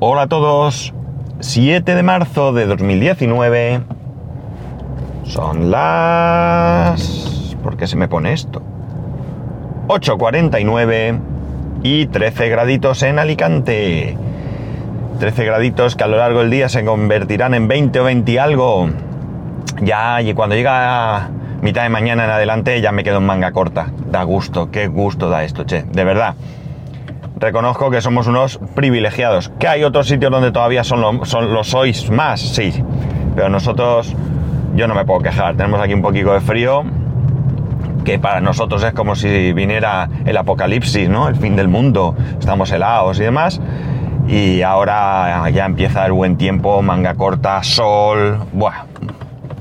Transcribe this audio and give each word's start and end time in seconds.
Hola 0.00 0.22
a 0.22 0.26
todos. 0.28 0.94
7 1.40 1.96
de 1.96 2.02
marzo 2.04 2.52
de 2.52 2.66
2019. 2.66 3.80
Son 5.24 5.72
las... 5.72 7.56
¿Por 7.64 7.76
qué 7.76 7.88
se 7.88 7.96
me 7.96 8.06
pone 8.06 8.32
esto? 8.32 8.62
8.49 9.88 11.18
y 11.82 12.06
13 12.06 12.48
graditos 12.48 13.02
en 13.02 13.18
Alicante. 13.18 14.16
13 15.18 15.44
graditos 15.44 15.96
que 15.96 16.04
a 16.04 16.06
lo 16.06 16.18
largo 16.18 16.42
del 16.42 16.50
día 16.50 16.68
se 16.68 16.84
convertirán 16.84 17.54
en 17.54 17.66
20 17.66 17.98
o 17.98 18.04
20 18.04 18.30
y 18.30 18.38
algo. 18.38 18.90
Ya, 19.82 20.22
y 20.22 20.32
cuando 20.32 20.54
llega 20.54 21.28
mitad 21.60 21.82
de 21.82 21.88
mañana 21.88 22.24
en 22.24 22.30
adelante 22.30 22.80
ya 22.80 22.92
me 22.92 23.02
quedo 23.02 23.18
en 23.18 23.26
manga 23.26 23.50
corta. 23.50 23.88
Da 24.12 24.22
gusto, 24.22 24.70
qué 24.70 24.86
gusto 24.86 25.28
da 25.28 25.42
esto, 25.42 25.64
che. 25.64 25.82
De 25.82 26.04
verdad. 26.04 26.36
Reconozco 27.40 27.90
que 27.90 28.00
somos 28.00 28.26
unos 28.26 28.58
privilegiados. 28.74 29.52
Que 29.60 29.68
hay 29.68 29.84
otros 29.84 30.08
sitios 30.08 30.30
donde 30.30 30.50
todavía 30.50 30.82
son 30.82 31.00
lo, 31.00 31.24
son, 31.24 31.52
lo 31.52 31.62
sois 31.62 32.10
más, 32.10 32.40
sí. 32.40 32.72
Pero 33.36 33.48
nosotros, 33.48 34.14
yo 34.74 34.88
no 34.88 34.94
me 34.94 35.04
puedo 35.04 35.20
quejar. 35.20 35.56
Tenemos 35.56 35.80
aquí 35.80 35.94
un 35.94 36.02
poquito 36.02 36.32
de 36.32 36.40
frío, 36.40 36.82
que 38.04 38.18
para 38.18 38.40
nosotros 38.40 38.82
es 38.82 38.92
como 38.92 39.14
si 39.14 39.52
viniera 39.52 40.08
el 40.24 40.36
apocalipsis, 40.36 41.08
¿no? 41.08 41.28
El 41.28 41.36
fin 41.36 41.54
del 41.54 41.68
mundo. 41.68 42.16
Estamos 42.40 42.72
helados 42.72 43.20
y 43.20 43.22
demás. 43.22 43.60
Y 44.26 44.62
ahora 44.62 45.48
ya 45.50 45.64
empieza 45.64 46.04
el 46.06 46.12
buen 46.12 46.36
tiempo, 46.36 46.82
manga 46.82 47.14
corta, 47.14 47.62
sol. 47.62 48.40
Buah. 48.52 48.84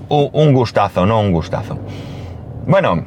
Un 0.09 0.53
gustazo, 0.53 1.05
¿no? 1.05 1.19
Un 1.19 1.31
gustazo. 1.31 1.77
Bueno, 2.65 3.03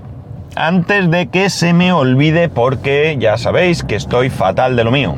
antes 0.56 1.10
de 1.10 1.28
que 1.28 1.50
se 1.50 1.72
me 1.72 1.92
olvide, 1.92 2.48
porque 2.48 3.16
ya 3.18 3.36
sabéis 3.36 3.84
que 3.84 3.96
estoy 3.96 4.30
fatal 4.30 4.76
de 4.76 4.84
lo 4.84 4.90
mío. 4.90 5.14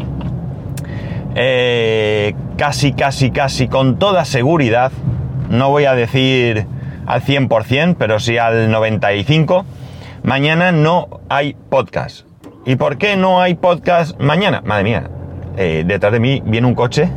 Eh, 1.34 2.34
casi, 2.56 2.92
casi, 2.92 3.30
casi 3.30 3.68
con 3.68 3.98
toda 3.98 4.24
seguridad, 4.24 4.92
no 5.48 5.70
voy 5.70 5.86
a 5.86 5.94
decir 5.94 6.66
al 7.06 7.22
100%, 7.22 7.96
pero 7.98 8.20
sí 8.20 8.38
al 8.38 8.70
95%, 8.70 9.64
mañana 10.22 10.72
no 10.72 11.08
hay 11.28 11.56
podcast. 11.70 12.26
¿Y 12.64 12.76
por 12.76 12.98
qué 12.98 13.16
no 13.16 13.40
hay 13.40 13.54
podcast 13.54 14.20
mañana? 14.20 14.62
Madre 14.64 14.84
mía, 14.84 15.10
eh, 15.56 15.84
detrás 15.86 16.12
de 16.12 16.20
mí 16.20 16.42
viene 16.44 16.66
un 16.66 16.74
coche 16.74 17.08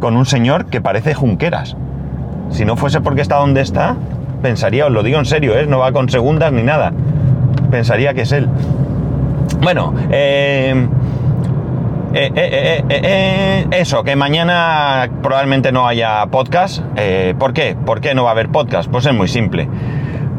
con 0.00 0.16
un 0.16 0.26
señor 0.26 0.66
que 0.66 0.80
parece 0.80 1.14
Junqueras. 1.14 1.76
Si 2.50 2.64
no 2.64 2.76
fuese 2.76 3.00
porque 3.00 3.22
está 3.22 3.36
donde 3.36 3.60
está, 3.62 3.96
pensaría, 4.42 4.86
os 4.86 4.92
lo 4.92 5.02
digo 5.02 5.18
en 5.18 5.24
serio, 5.24 5.56
¿eh? 5.58 5.66
no 5.66 5.78
va 5.78 5.92
con 5.92 6.08
segundas 6.08 6.52
ni 6.52 6.62
nada 6.62 6.92
pensaría 7.66 8.14
que 8.14 8.22
es 8.22 8.32
él. 8.32 8.48
Bueno, 9.60 9.94
eh, 12.18 12.32
eh, 12.34 12.82
eh, 12.88 13.66
eso, 13.72 14.02
que 14.02 14.16
mañana 14.16 15.08
probablemente 15.22 15.70
no 15.70 15.86
haya 15.86 16.24
podcast. 16.26 16.82
¿Por 17.38 17.52
qué? 17.52 17.76
¿Por 17.84 18.00
qué 18.00 18.14
no 18.14 18.24
va 18.24 18.30
a 18.30 18.32
haber 18.32 18.48
podcast? 18.48 18.90
Pues 18.90 19.04
es 19.06 19.12
muy 19.12 19.28
simple. 19.28 19.68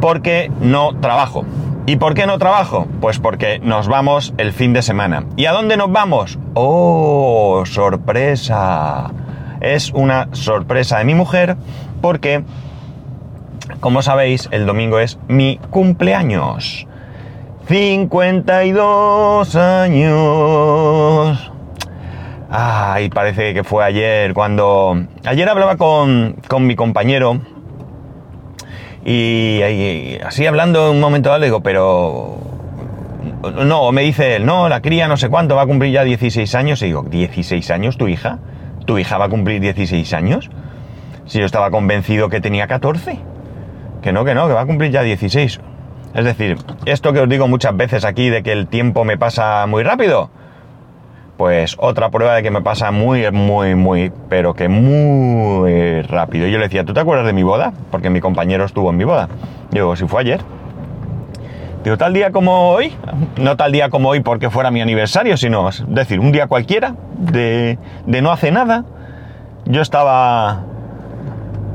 Porque 0.02 0.52
no 0.60 1.00
trabajo. 1.00 1.46
¿Y 1.86 1.98
por 1.98 2.16
qué 2.16 2.26
no 2.26 2.40
trabajo? 2.40 2.88
Pues 3.00 3.20
porque 3.20 3.60
nos 3.60 3.88
vamos 3.88 4.34
el 4.38 4.54
fin 4.54 4.74
de 4.74 4.82
semana. 4.82 5.26
¿Y 5.36 5.46
a 5.46 5.52
dónde 5.52 5.78
nos 5.78 5.92
vamos? 5.92 6.40
¡Oh, 6.54 7.64
sorpresa! 7.66 9.12
Es 9.62 9.92
una 9.92 10.30
sorpresa 10.32 10.98
de 10.98 11.06
mi 11.06 11.16
mujer 11.16 11.58
porque, 12.02 12.44
como 13.80 14.02
sabéis, 14.02 14.50
el 14.52 14.66
domingo 14.66 15.00
es 15.00 15.20
mi 15.28 15.60
cumpleaños. 15.70 16.87
52 17.68 19.56
años. 19.56 21.52
Ay, 22.50 23.10
parece 23.10 23.54
que 23.54 23.64
fue 23.64 23.84
ayer 23.84 24.34
cuando... 24.34 25.04
Ayer 25.26 25.50
hablaba 25.50 25.76
con, 25.76 26.38
con 26.48 26.66
mi 26.66 26.76
compañero 26.76 27.42
y, 29.10 30.18
así 30.26 30.46
hablando 30.46 30.92
un 30.92 31.00
momento 31.00 31.30
dado 31.30 31.40
le 31.40 31.46
digo, 31.48 31.62
pero... 31.62 32.40
No, 33.64 33.92
me 33.94 34.02
dice 34.02 34.36
él, 34.36 34.46
no, 34.46 34.68
la 34.68 34.82
cría 34.82 35.08
no 35.08 35.16
sé 35.16 35.30
cuánto, 35.30 35.56
va 35.56 35.62
a 35.62 35.66
cumplir 35.66 35.94
ya 35.94 36.04
16 36.04 36.56
años. 36.56 36.82
Y 36.82 36.88
digo, 36.88 37.06
¿16 37.06 37.74
años 37.74 37.98
tu 37.98 38.10
hija? 38.10 38.40
¿Tu 38.86 38.98
hija 38.98 39.18
va 39.18 39.26
a 39.26 39.30
cumplir 39.30 39.62
16 39.62 40.14
años? 40.14 40.50
Si 41.26 41.40
yo 41.40 41.46
estaba 41.46 41.72
convencido 41.72 42.30
que 42.30 42.42
tenía 42.42 42.68
14. 42.68 43.20
Que 44.02 44.12
no, 44.12 44.26
que 44.26 44.36
no, 44.36 44.48
que 44.48 44.54
va 44.54 44.62
a 44.62 44.66
cumplir 44.66 44.92
ya 44.92 45.04
16. 45.04 45.62
Es 46.18 46.26
decir, 46.26 46.58
esto 46.86 47.14
que 47.14 47.20
os 47.20 47.30
digo 47.30 47.48
muchas 47.48 47.78
veces 47.78 48.04
aquí 48.04 48.32
de 48.32 48.42
que 48.42 48.52
el 48.52 48.66
tiempo 48.66 49.06
me 49.06 49.20
pasa 49.20 49.68
muy 49.68 49.84
rápido, 49.84 50.32
pues 51.38 51.76
otra 51.78 52.10
prueba 52.10 52.34
de 52.34 52.42
que 52.42 52.50
me 52.50 52.64
pasa 52.64 52.90
muy, 52.90 53.32
muy, 53.32 53.76
muy, 53.76 54.12
pero 54.28 54.56
que 54.56 54.68
muy 54.68 56.02
rápido. 56.02 56.48
Yo 56.48 56.58
le 56.58 56.64
decía, 56.64 56.84
¿tú 56.86 56.96
te 56.96 57.02
acuerdas 57.02 57.28
de 57.28 57.34
mi 57.34 57.44
boda? 57.44 57.72
Porque 57.92 58.10
mi 58.10 58.20
compañero 58.20 58.66
estuvo 58.66 58.90
en 58.90 58.98
mi 58.98 59.04
boda. 59.04 59.30
Digo, 59.70 59.96
si 59.96 60.08
fue 60.08 60.22
ayer. 60.22 60.42
Digo, 61.84 62.00
tal 62.00 62.14
día 62.14 62.32
como 62.32 62.70
hoy, 62.70 62.94
no 63.40 63.56
tal 63.56 63.72
día 63.72 63.92
como 63.92 64.10
hoy 64.10 64.22
porque 64.22 64.50
fuera 64.50 64.72
mi 64.72 64.82
aniversario, 64.82 65.38
sino, 65.38 65.70
es 65.70 65.84
decir, 65.88 66.20
un 66.20 66.32
día 66.32 66.48
cualquiera, 66.48 66.96
de, 67.20 67.78
de 68.08 68.22
no 68.24 68.32
hace 68.32 68.50
nada, 68.50 68.86
yo 69.66 69.84
estaba 69.84 70.64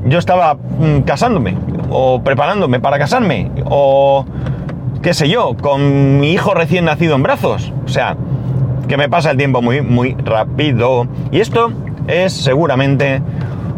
yo 0.05 0.19
estaba 0.19 0.55
mm, 0.55 1.03
casándome 1.05 1.55
o 1.93 2.21
preparándome 2.23 2.79
para 2.79 2.97
casarme 2.97 3.51
o 3.65 4.25
qué 5.01 5.13
sé 5.13 5.29
yo, 5.29 5.55
con 5.61 6.19
mi 6.19 6.31
hijo 6.31 6.53
recién 6.53 6.85
nacido 6.85 7.15
en 7.15 7.23
brazos. 7.23 7.71
O 7.85 7.89
sea, 7.89 8.17
que 8.87 8.97
me 8.97 9.09
pasa 9.09 9.31
el 9.31 9.37
tiempo 9.37 9.61
muy, 9.61 9.81
muy 9.81 10.15
rápido. 10.23 11.07
Y 11.31 11.41
esto 11.41 11.71
es 12.07 12.33
seguramente 12.33 13.21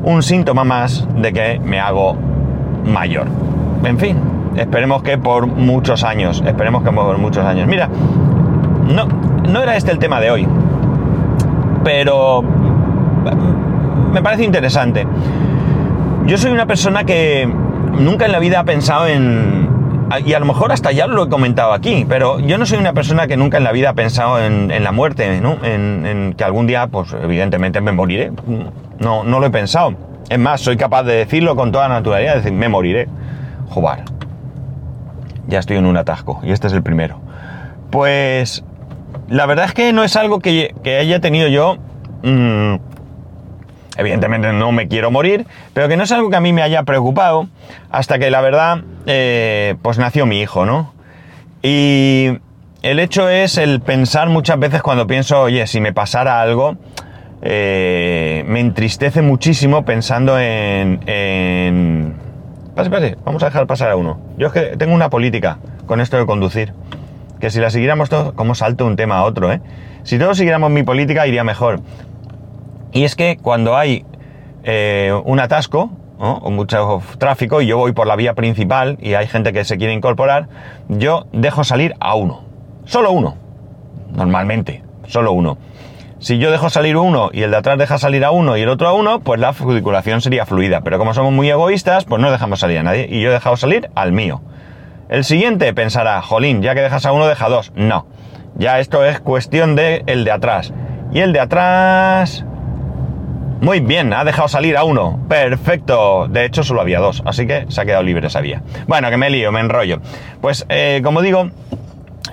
un 0.03 0.23
síntoma 0.23 0.63
más 0.63 1.07
de 1.17 1.33
que 1.33 1.59
me 1.59 1.79
hago 1.79 2.15
mayor. 2.85 3.27
En 3.83 3.97
fin, 3.97 4.17
esperemos 4.55 5.01
que 5.03 5.17
por 5.17 5.47
muchos 5.47 6.03
años, 6.03 6.43
esperemos 6.45 6.83
que 6.83 6.91
por 6.91 7.17
muchos 7.17 7.43
años. 7.43 7.67
Mira, 7.67 7.89
no, 8.87 9.07
no 9.49 9.61
era 9.61 9.75
este 9.75 9.91
el 9.91 9.99
tema 9.99 10.19
de 10.21 10.31
hoy, 10.31 10.47
pero 11.83 12.43
me 14.13 14.21
parece 14.21 14.43
interesante. 14.43 15.07
Yo 16.27 16.37
soy 16.37 16.51
una 16.51 16.65
persona 16.65 17.03
que 17.03 17.47
nunca 17.99 18.25
en 18.25 18.31
la 18.31 18.39
vida 18.39 18.59
ha 18.59 18.63
pensado 18.63 19.07
en... 19.07 19.69
Y 20.23 20.33
a 20.33 20.39
lo 20.39 20.45
mejor 20.45 20.71
hasta 20.71 20.91
ya 20.91 21.07
lo 21.07 21.23
he 21.23 21.29
comentado 21.29 21.73
aquí, 21.73 22.05
pero 22.07 22.39
yo 22.39 22.59
no 22.59 22.65
soy 22.67 22.77
una 22.77 22.93
persona 22.93 23.25
que 23.25 23.37
nunca 23.37 23.57
en 23.57 23.63
la 23.63 23.71
vida 23.71 23.89
ha 23.89 23.93
pensado 23.93 24.39
en, 24.39 24.83
la 24.83 24.91
muerte, 24.91 25.41
¿no? 25.41 25.57
En, 25.63 26.35
que 26.37 26.43
algún 26.43 26.67
día, 26.67 26.87
pues 26.87 27.13
evidentemente 27.13 27.81
me 27.81 27.91
moriré. 27.91 28.31
No, 28.99 29.23
no 29.23 29.39
lo 29.39 29.47
he 29.47 29.49
pensado. 29.49 29.95
Es 30.29 30.37
más, 30.37 30.61
soy 30.61 30.77
capaz 30.77 31.03
de 31.03 31.15
decirlo 31.15 31.55
con 31.55 31.71
toda 31.71 31.87
naturalidad, 31.87 32.35
decir, 32.35 32.53
me 32.53 32.69
moriré. 32.69 33.07
Jugar. 33.69 34.05
Ya 35.47 35.59
estoy 35.59 35.77
en 35.77 35.87
un 35.87 35.97
atasco, 35.97 36.39
y 36.43 36.51
este 36.51 36.67
es 36.67 36.73
el 36.73 36.83
primero. 36.83 37.19
Pues 37.89 38.63
la 39.27 39.45
verdad 39.45 39.65
es 39.65 39.73
que 39.73 39.91
no 39.91 40.03
es 40.03 40.15
algo 40.15 40.39
que, 40.39 40.73
haya 40.99 41.19
tenido 41.19 41.47
yo 41.47 41.77
mmm, 42.23 42.75
evidentemente 43.97 44.51
no 44.53 44.71
me 44.71 44.87
quiero 44.87 45.11
morir, 45.11 45.45
pero 45.73 45.87
que 45.87 45.97
no 45.97 46.03
es 46.03 46.11
algo 46.11 46.29
que 46.29 46.35
a 46.35 46.41
mí 46.41 46.53
me 46.53 46.61
haya 46.61 46.83
preocupado 46.83 47.47
hasta 47.91 48.19
que 48.19 48.29
la 48.29 48.41
verdad, 48.41 48.83
eh, 49.05 49.75
pues 49.81 49.97
nació 49.97 50.25
mi 50.25 50.41
hijo, 50.41 50.65
¿no? 50.65 50.93
Y 51.61 52.39
el 52.81 52.99
hecho 52.99 53.29
es 53.29 53.57
el 53.57 53.81
pensar 53.81 54.29
muchas 54.29 54.59
veces 54.59 54.81
cuando 54.81 55.07
pienso, 55.07 55.41
oye, 55.41 55.65
si 55.65 55.81
me 55.81 55.93
pasara 55.93 56.41
algo, 56.41 56.77
eh, 57.41 58.43
me 58.47 58.59
entristece 58.59 59.21
muchísimo 59.21 59.85
pensando 59.85 60.39
en... 60.39 60.99
en... 61.07 62.15
Pase, 62.75 62.89
pase, 62.89 63.17
vamos 63.23 63.41
a 63.41 63.47
dejar 63.47 63.67
pasar 63.67 63.89
a 63.89 63.95
uno. 63.95 64.19
Yo 64.37 64.47
es 64.47 64.53
que 64.53 64.77
tengo 64.77 64.93
una 64.93 65.09
política 65.09 65.59
con 65.85 66.01
esto 66.01 66.17
de 66.17 66.25
conducir, 66.25 66.73
que 67.39 67.49
si 67.49 67.59
la 67.59 67.69
siguiéramos 67.69 68.09
todos, 68.09 68.33
como 68.33 68.53
salto 68.53 68.85
un 68.85 68.95
tema 68.95 69.17
a 69.19 69.23
otro, 69.23 69.51
¿eh? 69.51 69.61
Si 70.03 70.19
todos 70.19 70.37
siguiéramos 70.37 70.69
mi 70.69 70.83
política 70.83 71.25
iría 71.25 71.43
mejor. 71.43 71.79
Y 72.95 73.03
es 73.03 73.17
que 73.17 73.35
cuando 73.35 73.75
hay 73.75 74.05
eh, 74.63 75.11
un 75.25 75.41
atasco 75.41 75.89
o 76.17 76.49
mucho 76.49 77.01
tráfico 77.17 77.61
y 77.61 77.67
yo 77.67 77.77
voy 77.77 77.91
por 77.91 78.07
la 78.07 78.15
vía 78.15 78.35
principal 78.35 78.97
y 79.01 79.15
hay 79.15 79.27
gente 79.27 79.51
que 79.51 79.65
se 79.65 79.77
quiere 79.77 79.91
incorporar, 79.91 80.47
yo 80.87 81.27
dejo 81.33 81.65
salir 81.65 81.93
a 81.99 82.15
uno. 82.15 82.45
Solo 82.85 83.11
uno. 83.11 83.35
Normalmente. 84.13 84.81
Solo 85.07 85.33
uno. 85.33 85.57
Si 86.19 86.37
yo 86.37 86.51
dejo 86.51 86.69
salir 86.69 86.95
uno 86.95 87.31
y 87.33 87.41
el 87.41 87.51
de 87.51 87.57
atrás 87.57 87.77
deja 87.77 87.97
salir 87.97 88.23
a 88.23 88.31
uno 88.31 88.55
y 88.55 88.61
el 88.61 88.69
otro 88.69 88.87
a 88.87 88.93
uno, 88.93 89.19
pues 89.19 89.41
la 89.41 89.51
circulación 89.51 90.21
sería 90.21 90.45
fluida. 90.45 90.79
Pero 90.79 90.97
como 90.97 91.13
somos 91.13 91.33
muy 91.33 91.49
egoístas, 91.49 92.05
pues 92.05 92.21
no 92.21 92.31
dejamos 92.31 92.61
salir 92.61 92.77
a 92.77 92.83
nadie. 92.83 93.09
Y 93.11 93.21
yo 93.21 93.29
he 93.29 93.33
dejado 93.33 93.57
salir 93.57 93.89
al 93.95 94.13
mío. 94.13 94.41
El 95.09 95.25
siguiente 95.25 95.73
pensará, 95.73 96.21
jolín, 96.21 96.61
ya 96.61 96.73
que 96.73 96.81
dejas 96.81 97.05
a 97.05 97.11
uno, 97.11 97.27
deja 97.27 97.49
dos. 97.49 97.73
No. 97.75 98.07
Ya 98.55 98.79
esto 98.79 99.03
es 99.03 99.19
cuestión 99.19 99.75
de 99.75 100.03
el 100.07 100.23
de 100.23 100.31
atrás. 100.31 100.71
Y 101.11 101.19
el 101.19 101.33
de 101.33 101.41
atrás... 101.41 102.45
Muy 103.61 103.79
bien, 103.79 104.13
ha 104.13 104.23
dejado 104.23 104.47
salir 104.47 104.77
a 104.77 104.83
uno. 104.83 105.19
Perfecto. 105.27 106.27
De 106.29 106.45
hecho, 106.45 106.63
solo 106.63 106.81
había 106.81 106.99
dos, 106.99 107.23
así 107.25 107.47
que 107.47 107.65
se 107.69 107.81
ha 107.81 107.85
quedado 107.85 108.03
libre 108.03 108.27
esa 108.27 108.41
vía. 108.41 108.61
Bueno, 108.87 109.09
que 109.09 109.17
me 109.17 109.29
lío, 109.29 109.51
me 109.51 109.59
enrollo. 109.61 110.01
Pues, 110.41 110.65
eh, 110.69 111.01
como 111.03 111.21
digo, 111.21 111.49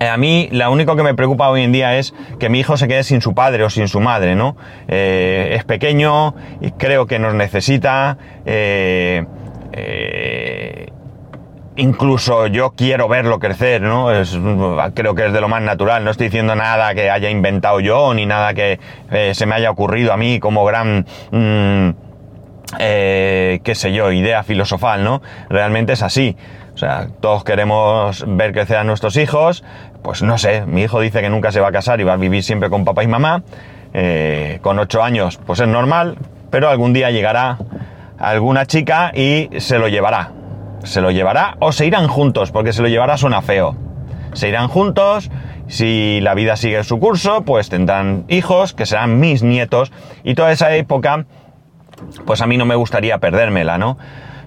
Eh, 0.00 0.08
a 0.08 0.16
mí, 0.16 0.48
lo 0.50 0.72
único 0.72 0.96
que 0.96 1.02
me 1.04 1.14
preocupa 1.14 1.48
hoy 1.48 1.62
en 1.62 1.70
día 1.70 1.96
es 1.96 2.12
que 2.40 2.48
mi 2.48 2.58
hijo 2.58 2.76
se 2.76 2.88
quede 2.88 3.04
sin 3.04 3.20
su 3.20 3.34
padre 3.34 3.62
o 3.62 3.70
sin 3.70 3.86
su 3.86 4.00
madre, 4.00 4.34
¿no? 4.34 4.56
Eh, 4.88 5.52
es 5.54 5.64
pequeño 5.64 6.34
y 6.60 6.72
creo 6.72 7.06
que 7.06 7.18
nos 7.20 7.34
necesita. 7.34 8.16
eh, 8.44 9.24
eh, 9.72 10.88
incluso 11.76 12.46
yo 12.46 12.72
quiero 12.76 13.08
verlo 13.08 13.38
crecer, 13.38 13.82
¿no? 13.82 14.10
Es, 14.12 14.38
creo 14.94 15.14
que 15.14 15.26
es 15.26 15.32
de 15.32 15.40
lo 15.40 15.48
más 15.48 15.62
natural. 15.62 16.04
No 16.04 16.10
estoy 16.10 16.26
diciendo 16.26 16.54
nada 16.54 16.94
que 16.94 17.10
haya 17.10 17.30
inventado 17.30 17.80
yo, 17.80 18.12
ni 18.14 18.26
nada 18.26 18.54
que 18.54 18.78
eh, 19.10 19.32
se 19.34 19.46
me 19.46 19.54
haya 19.54 19.70
ocurrido 19.70 20.12
a 20.12 20.16
mí 20.16 20.40
como 20.40 20.64
gran, 20.64 21.06
mm, 21.30 21.90
eh, 22.78 23.60
qué 23.64 23.74
sé 23.74 23.92
yo, 23.92 24.12
idea 24.12 24.42
filosofal, 24.42 25.04
¿no? 25.04 25.22
Realmente 25.48 25.94
es 25.94 26.02
así. 26.02 26.36
O 26.74 26.78
sea, 26.78 27.08
todos 27.20 27.44
queremos 27.44 28.24
ver 28.26 28.52
crecer 28.52 28.78
a 28.78 28.84
nuestros 28.84 29.16
hijos. 29.16 29.64
Pues 30.02 30.22
no 30.22 30.38
sé, 30.38 30.64
mi 30.66 30.82
hijo 30.82 31.00
dice 31.00 31.20
que 31.20 31.30
nunca 31.30 31.52
se 31.52 31.60
va 31.60 31.68
a 31.68 31.72
casar 31.72 32.00
y 32.00 32.04
va 32.04 32.14
a 32.14 32.16
vivir 32.16 32.42
siempre 32.42 32.70
con 32.70 32.84
papá 32.84 33.02
y 33.02 33.06
mamá. 33.06 33.42
Eh, 33.94 34.58
con 34.62 34.78
ocho 34.78 35.02
años, 35.02 35.38
pues 35.44 35.60
es 35.60 35.68
normal, 35.68 36.16
pero 36.50 36.70
algún 36.70 36.94
día 36.94 37.10
llegará 37.10 37.58
alguna 38.18 38.64
chica 38.64 39.12
y 39.14 39.50
se 39.58 39.78
lo 39.78 39.88
llevará. 39.88 40.32
Se 40.84 41.00
lo 41.00 41.10
llevará 41.10 41.56
o 41.60 41.72
se 41.72 41.86
irán 41.86 42.08
juntos, 42.08 42.50
porque 42.50 42.72
se 42.72 42.82
lo 42.82 42.88
llevará 42.88 43.16
suena 43.16 43.42
feo. 43.42 43.76
Se 44.32 44.48
irán 44.48 44.68
juntos, 44.68 45.30
si 45.68 46.20
la 46.20 46.34
vida 46.34 46.56
sigue 46.56 46.82
su 46.84 46.98
curso, 46.98 47.42
pues 47.42 47.68
tendrán 47.68 48.24
hijos, 48.28 48.72
que 48.72 48.86
serán 48.86 49.20
mis 49.20 49.42
nietos, 49.42 49.92
y 50.24 50.34
toda 50.34 50.52
esa 50.52 50.74
época, 50.74 51.26
pues 52.26 52.40
a 52.40 52.46
mí 52.46 52.56
no 52.56 52.64
me 52.64 52.74
gustaría 52.74 53.18
perdérmela, 53.18 53.78
¿no? 53.78 53.98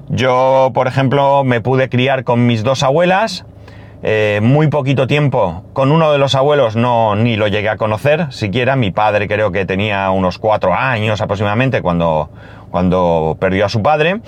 Yo, 0.10 0.72
por 0.74 0.88
ejemplo, 0.88 1.44
me 1.44 1.62
pude 1.62 1.90
criar 1.90 2.24
con 2.24 2.46
mis 2.46 2.64
dos 2.64 2.84
abuelas, 2.84 3.46
eh, 4.04 4.40
muy 4.44 4.68
poquito 4.68 5.08
tiempo. 5.08 5.64
Con 5.74 5.92
uno 5.92 6.12
de 6.12 6.20
los 6.20 6.36
abuelos 6.36 6.76
no 6.76 7.16
ni 7.16 7.38
lo 7.38 7.48
llegué 7.48 7.70
a 7.70 7.78
conocer, 7.78 8.32
siquiera. 8.32 8.76
Mi 8.76 8.92
padre 8.92 9.28
creo 9.28 9.52
que 9.52 9.66
tenía 9.66 10.12
unos 10.12 10.38
cuatro 10.38 10.76
años 10.76 11.22
aproximadamente 11.22 11.82
cuando, 11.82 12.30
cuando 12.70 13.36
perdió 13.40 13.66
a 13.66 13.70
su 13.70 13.82
padre. 13.82 14.22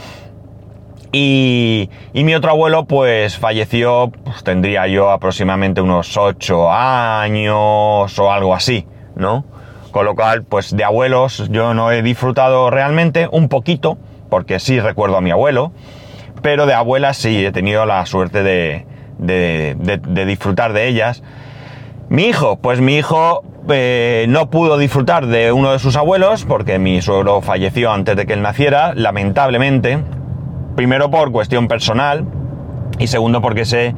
Y, 1.12 1.90
y 2.14 2.24
mi 2.24 2.36
otro 2.36 2.52
abuelo 2.52 2.86
pues 2.86 3.38
falleció, 3.38 4.12
pues 4.24 4.44
tendría 4.44 4.88
yo 4.88 5.10
aproximadamente 5.10 5.82
unos 5.82 6.18
ocho 6.18 6.72
años 6.72 8.20
o 8.20 8.32
algo 8.32 8.54
así, 8.54 8.86
¿no? 9.16 9.46
Con 9.92 10.06
lo 10.06 10.16
cual, 10.16 10.44
pues 10.44 10.76
de 10.76 10.84
abuelos 10.84 11.50
yo 11.50 11.74
no 11.74 11.92
he 11.92 12.02
disfrutado 12.02 12.70
realmente, 12.70 13.28
un 13.32 13.48
poquito, 13.48 13.98
porque 14.30 14.60
sí 14.60 14.80
recuerdo 14.80 15.18
a 15.18 15.22
mi 15.22 15.32
abuelo, 15.32 15.72
pero 16.42 16.66
de 16.66 16.74
abuelas 16.74 17.18
sí 17.18 17.46
he 17.46 17.52
tenido 17.52 17.86
la 17.86 18.06
suerte 18.06 18.44
de 18.44 20.26
disfrutar 20.26 20.74
de 20.74 20.88
ellas. 20.88 21.24
Mi 22.10 22.24
hijo, 22.24 22.58
pues 22.58 22.80
mi 22.80 22.98
hijo 22.98 23.44
eh, 23.70 24.26
no 24.30 24.50
pudo 24.50 24.78
disfrutar 24.78 25.28
de 25.28 25.52
uno 25.52 25.74
de 25.74 25.80
sus 25.80 25.98
abuelos 25.98 26.46
porque 26.46 26.80
mi 26.80 27.02
suegro 27.02 27.42
falleció 27.42 27.92
antes 27.92 28.16
de 28.16 28.26
que 28.26 28.34
él 28.34 28.42
naciera, 28.42 28.94
lamentablemente. 28.96 30.00
Primero 30.78 31.10
por 31.10 31.32
cuestión 31.32 31.68
personal 31.68 32.24
y 33.00 33.08
segundo 33.08 33.42
porque 33.42 33.66
sé 33.66 33.96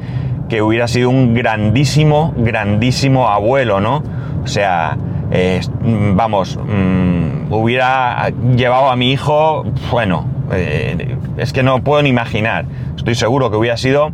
que 0.48 0.62
hubiera 0.62 0.88
sido 0.88 1.10
un 1.10 1.34
grandísimo, 1.34 2.32
grandísimo 2.38 3.28
abuelo, 3.28 3.82
¿no? 3.82 4.02
O 4.42 4.46
sea, 4.46 4.96
eh, 5.30 5.60
vamos, 5.82 6.56
mmm, 6.56 7.52
hubiera 7.52 8.30
llevado 8.56 8.90
a 8.90 8.96
mi 8.96 9.12
hijo, 9.12 9.64
bueno, 9.90 10.24
eh, 10.52 11.18
es 11.36 11.52
que 11.52 11.62
no 11.62 11.84
puedo 11.84 12.00
ni 12.02 12.08
imaginar. 12.08 12.64
Estoy 12.96 13.14
seguro 13.14 13.50
que 13.50 13.58
hubiera 13.58 13.76
sido 13.76 14.12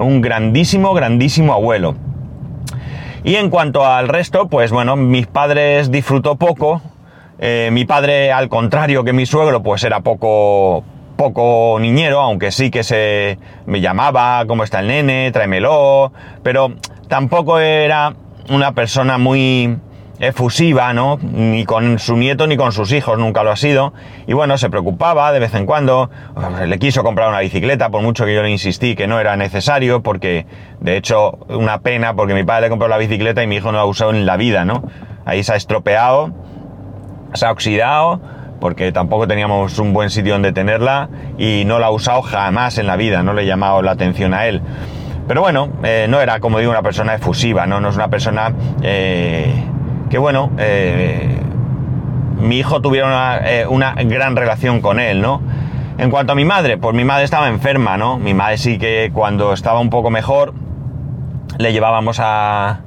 un 0.00 0.20
grandísimo, 0.20 0.94
grandísimo 0.94 1.52
abuelo. 1.52 1.94
Y 3.22 3.36
en 3.36 3.48
cuanto 3.48 3.86
al 3.86 4.08
resto, 4.08 4.48
pues 4.48 4.72
bueno, 4.72 4.96
mis 4.96 5.28
padres 5.28 5.92
disfrutó 5.92 6.34
poco. 6.34 6.82
Eh, 7.38 7.70
mi 7.70 7.84
padre, 7.84 8.32
al 8.32 8.48
contrario 8.48 9.04
que 9.04 9.12
mi 9.12 9.24
suegro, 9.24 9.62
pues 9.62 9.84
era 9.84 10.00
poco, 10.00 10.82
poco 11.18 11.78
niñero, 11.80 12.20
aunque 12.20 12.52
sí 12.52 12.70
que 12.70 12.84
se 12.84 13.38
me 13.66 13.80
llamaba, 13.80 14.44
¿cómo 14.46 14.62
está 14.62 14.78
el 14.78 14.86
nene? 14.86 15.32
Tráemelo. 15.32 16.12
Pero 16.44 16.74
tampoco 17.08 17.58
era 17.58 18.14
una 18.48 18.72
persona 18.72 19.18
muy 19.18 19.76
efusiva, 20.20 20.92
¿no? 20.92 21.18
Ni 21.20 21.64
con 21.64 21.98
su 21.98 22.16
nieto 22.16 22.46
ni 22.46 22.56
con 22.56 22.70
sus 22.70 22.92
hijos, 22.92 23.18
nunca 23.18 23.42
lo 23.42 23.50
ha 23.50 23.56
sido. 23.56 23.92
Y 24.28 24.32
bueno, 24.32 24.56
se 24.58 24.70
preocupaba 24.70 25.32
de 25.32 25.40
vez 25.40 25.54
en 25.54 25.66
cuando, 25.66 26.08
le 26.64 26.78
quiso 26.78 27.02
comprar 27.02 27.28
una 27.28 27.40
bicicleta, 27.40 27.90
por 27.90 28.00
mucho 28.00 28.24
que 28.24 28.32
yo 28.32 28.42
le 28.44 28.50
insistí 28.50 28.94
que 28.94 29.08
no 29.08 29.18
era 29.18 29.36
necesario, 29.36 30.04
porque 30.04 30.46
de 30.80 30.96
hecho, 30.96 31.32
una 31.48 31.80
pena, 31.80 32.14
porque 32.14 32.32
mi 32.32 32.44
padre 32.44 32.62
le 32.62 32.70
compró 32.70 32.86
la 32.86 32.96
bicicleta 32.96 33.42
y 33.42 33.48
mi 33.48 33.56
hijo 33.56 33.72
no 33.72 33.78
la 33.78 33.82
ha 33.82 33.86
usado 33.86 34.12
en 34.12 34.24
la 34.24 34.36
vida, 34.36 34.64
¿no? 34.64 34.84
Ahí 35.24 35.42
se 35.42 35.52
ha 35.52 35.56
estropeado, 35.56 36.30
se 37.34 37.44
ha 37.44 37.50
oxidado, 37.50 38.20
porque 38.60 38.92
tampoco 38.92 39.26
teníamos 39.26 39.78
un 39.78 39.92
buen 39.92 40.10
sitio 40.10 40.34
donde 40.34 40.52
tenerla 40.52 41.08
y 41.38 41.64
no 41.66 41.78
la 41.78 41.86
ha 41.86 41.90
usado 41.90 42.22
jamás 42.22 42.78
en 42.78 42.86
la 42.86 42.96
vida, 42.96 43.22
no 43.22 43.32
le 43.32 43.42
he 43.42 43.46
llamado 43.46 43.82
la 43.82 43.92
atención 43.92 44.34
a 44.34 44.46
él. 44.46 44.62
Pero 45.26 45.42
bueno, 45.42 45.68
eh, 45.82 46.06
no 46.08 46.20
era, 46.20 46.40
como 46.40 46.58
digo, 46.58 46.70
una 46.70 46.82
persona 46.82 47.14
efusiva, 47.14 47.66
¿no? 47.66 47.80
No 47.80 47.90
es 47.90 47.96
una 47.96 48.08
persona... 48.08 48.52
Eh, 48.82 49.52
que 50.08 50.18
bueno, 50.18 50.50
eh, 50.58 51.38
mi 52.38 52.58
hijo 52.58 52.80
tuviera 52.80 53.06
una, 53.06 53.38
eh, 53.44 53.66
una, 53.66 53.94
gran 53.94 54.36
relación 54.36 54.80
con 54.80 55.00
él, 55.00 55.20
¿no? 55.20 55.42
En 55.98 56.10
cuanto 56.10 56.32
a 56.32 56.34
mi 56.34 56.44
madre, 56.44 56.78
pues 56.78 56.94
mi 56.94 57.04
madre 57.04 57.24
estaba 57.24 57.48
enferma, 57.48 57.96
¿no? 57.96 58.18
Mi 58.18 58.32
madre 58.32 58.56
sí 58.56 58.78
que 58.78 59.10
cuando 59.12 59.52
estaba 59.52 59.80
un 59.80 59.90
poco 59.90 60.10
mejor 60.10 60.54
le 61.58 61.72
llevábamos 61.72 62.20
a, 62.22 62.80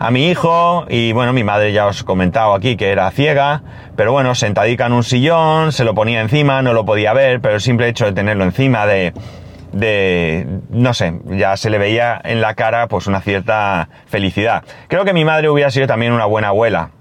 a 0.00 0.10
mi 0.10 0.30
hijo 0.30 0.86
y 0.88 1.12
bueno, 1.12 1.34
mi 1.34 1.44
madre 1.44 1.72
ya 1.74 1.86
os 1.86 2.00
he 2.00 2.04
comentado 2.04 2.54
aquí 2.54 2.76
que 2.76 2.90
era 2.90 3.10
ciega, 3.10 3.62
pero 3.96 4.12
bueno, 4.12 4.34
sentadica 4.34 4.86
en 4.86 4.94
un 4.94 5.04
sillón, 5.04 5.72
se 5.72 5.84
lo 5.84 5.94
ponía 5.94 6.22
encima, 6.22 6.62
no 6.62 6.72
lo 6.72 6.86
podía 6.86 7.12
ver, 7.12 7.42
pero 7.42 7.56
el 7.56 7.60
simple 7.60 7.86
hecho 7.86 8.06
de 8.06 8.12
tenerlo 8.12 8.44
encima, 8.44 8.86
de, 8.86 9.12
de, 9.72 10.46
no 10.70 10.94
sé, 10.94 11.20
ya 11.26 11.54
se 11.58 11.68
le 11.68 11.76
veía 11.76 12.18
en 12.24 12.40
la 12.40 12.54
cara 12.54 12.88
pues 12.88 13.08
una 13.08 13.20
cierta 13.20 13.90
felicidad. 14.06 14.64
Creo 14.88 15.04
que 15.04 15.12
mi 15.12 15.26
madre 15.26 15.50
hubiera 15.50 15.70
sido 15.70 15.86
también 15.86 16.14
una 16.14 16.24
buena 16.24 16.48
abuela, 16.48 16.92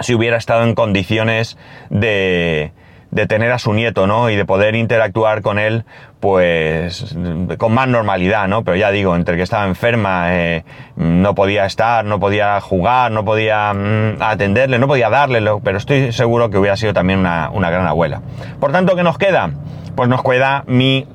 si 0.00 0.14
hubiera 0.14 0.36
estado 0.36 0.64
en 0.64 0.74
condiciones 0.74 1.56
de, 1.88 2.72
de 3.10 3.26
tener 3.26 3.52
a 3.52 3.58
su 3.58 3.72
nieto, 3.72 4.06
¿no? 4.06 4.30
Y 4.30 4.36
de 4.36 4.44
poder 4.44 4.74
interactuar 4.74 5.42
con 5.42 5.58
él, 5.58 5.84
pues, 6.20 7.16
con 7.56 7.72
más 7.72 7.88
normalidad, 7.88 8.48
¿no? 8.48 8.64
Pero 8.64 8.76
ya 8.76 8.90
digo, 8.90 9.16
entre 9.16 9.36
que 9.36 9.42
estaba 9.42 9.66
enferma, 9.66 10.34
eh, 10.34 10.64
no 10.96 11.34
podía 11.34 11.64
estar, 11.64 12.04
no 12.04 12.20
podía 12.20 12.60
jugar, 12.60 13.10
no 13.10 13.24
podía 13.24 13.72
mm, 13.72 14.20
atenderle, 14.20 14.78
no 14.78 14.86
podía 14.86 15.10
darle, 15.10 15.42
pero 15.62 15.78
estoy 15.78 16.12
seguro 16.12 16.50
que 16.50 16.58
hubiera 16.58 16.76
sido 16.76 16.92
también 16.92 17.20
una, 17.20 17.50
una 17.50 17.70
gran 17.70 17.86
abuela. 17.86 18.20
Por 18.60 18.72
tanto, 18.72 18.94
¿qué 18.96 19.02
nos 19.02 19.18
queda? 19.18 19.50
Pues 19.94 20.08
nos 20.08 20.22
queda 20.22 20.64
mi 20.66 21.06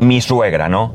mi 0.00 0.20
suegra, 0.20 0.68
¿no? 0.68 0.94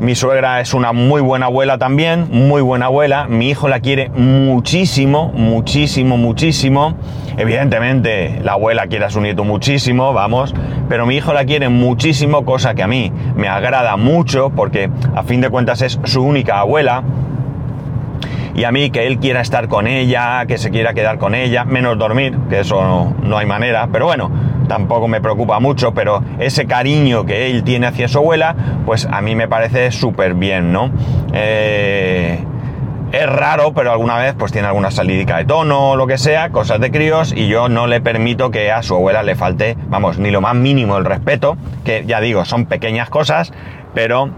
Mi 0.00 0.14
suegra 0.16 0.60
es 0.60 0.74
una 0.74 0.92
muy 0.92 1.20
buena 1.20 1.46
abuela 1.46 1.78
también, 1.78 2.26
muy 2.30 2.60
buena 2.60 2.86
abuela. 2.86 3.26
Mi 3.28 3.50
hijo 3.50 3.68
la 3.68 3.80
quiere 3.80 4.08
muchísimo, 4.10 5.30
muchísimo, 5.32 6.16
muchísimo. 6.16 6.96
Evidentemente, 7.36 8.40
la 8.42 8.52
abuela 8.52 8.88
quiere 8.88 9.04
a 9.04 9.10
su 9.10 9.20
nieto 9.20 9.44
muchísimo, 9.44 10.12
vamos. 10.12 10.54
Pero 10.88 11.06
mi 11.06 11.16
hijo 11.16 11.32
la 11.32 11.44
quiere 11.44 11.68
muchísimo, 11.68 12.44
cosa 12.44 12.74
que 12.74 12.82
a 12.82 12.88
mí 12.88 13.12
me 13.36 13.48
agrada 13.48 13.96
mucho 13.96 14.50
porque 14.50 14.90
a 15.14 15.22
fin 15.22 15.40
de 15.40 15.50
cuentas 15.50 15.82
es 15.82 16.00
su 16.04 16.22
única 16.22 16.58
abuela. 16.58 17.04
Y 18.54 18.64
a 18.64 18.72
mí 18.72 18.90
que 18.90 19.06
él 19.06 19.18
quiera 19.18 19.40
estar 19.40 19.68
con 19.68 19.86
ella, 19.86 20.44
que 20.46 20.58
se 20.58 20.70
quiera 20.70 20.94
quedar 20.94 21.18
con 21.18 21.34
ella, 21.34 21.64
menos 21.64 21.98
dormir, 21.98 22.36
que 22.50 22.60
eso 22.60 23.14
no, 23.22 23.38
hay 23.38 23.46
manera. 23.46 23.88
Pero 23.90 24.06
bueno, 24.06 24.30
tampoco 24.68 25.08
me 25.08 25.20
preocupa 25.20 25.58
mucho, 25.58 25.94
pero 25.94 26.22
ese 26.38 26.66
cariño 26.66 27.24
que 27.24 27.50
él 27.50 27.64
tiene 27.64 27.86
hacia 27.86 28.08
su 28.08 28.18
abuela, 28.18 28.54
pues 28.84 29.06
a 29.10 29.22
mí 29.22 29.34
me 29.34 29.48
parece 29.48 29.90
súper 29.90 30.34
bien, 30.34 30.72
¿no? 30.72 30.90
Eh, 31.32 32.44
es 33.12 33.26
raro, 33.26 33.74
pero 33.74 33.92
alguna 33.92 34.16
vez 34.16 34.34
pues 34.38 34.52
tiene 34.52 34.68
alguna 34.68 34.90
salidica 34.90 35.36
de 35.36 35.44
tono 35.44 35.90
o 35.90 35.96
lo 35.96 36.06
que 36.06 36.16
sea, 36.16 36.50
cosas 36.50 36.80
de 36.80 36.90
críos, 36.90 37.34
y 37.36 37.46
yo 37.46 37.68
no 37.68 37.86
le 37.86 38.00
permito 38.00 38.50
que 38.50 38.72
a 38.72 38.82
su 38.82 38.94
abuela 38.94 39.22
le 39.22 39.34
falte, 39.34 39.76
vamos, 39.88 40.18
ni 40.18 40.30
lo 40.30 40.40
más 40.40 40.54
mínimo 40.54 40.96
el 40.96 41.04
respeto, 41.04 41.58
que 41.84 42.04
ya 42.06 42.20
digo, 42.20 42.46
son 42.46 42.64
pequeñas 42.64 43.10
cosas, 43.10 43.52
pero 43.94 44.30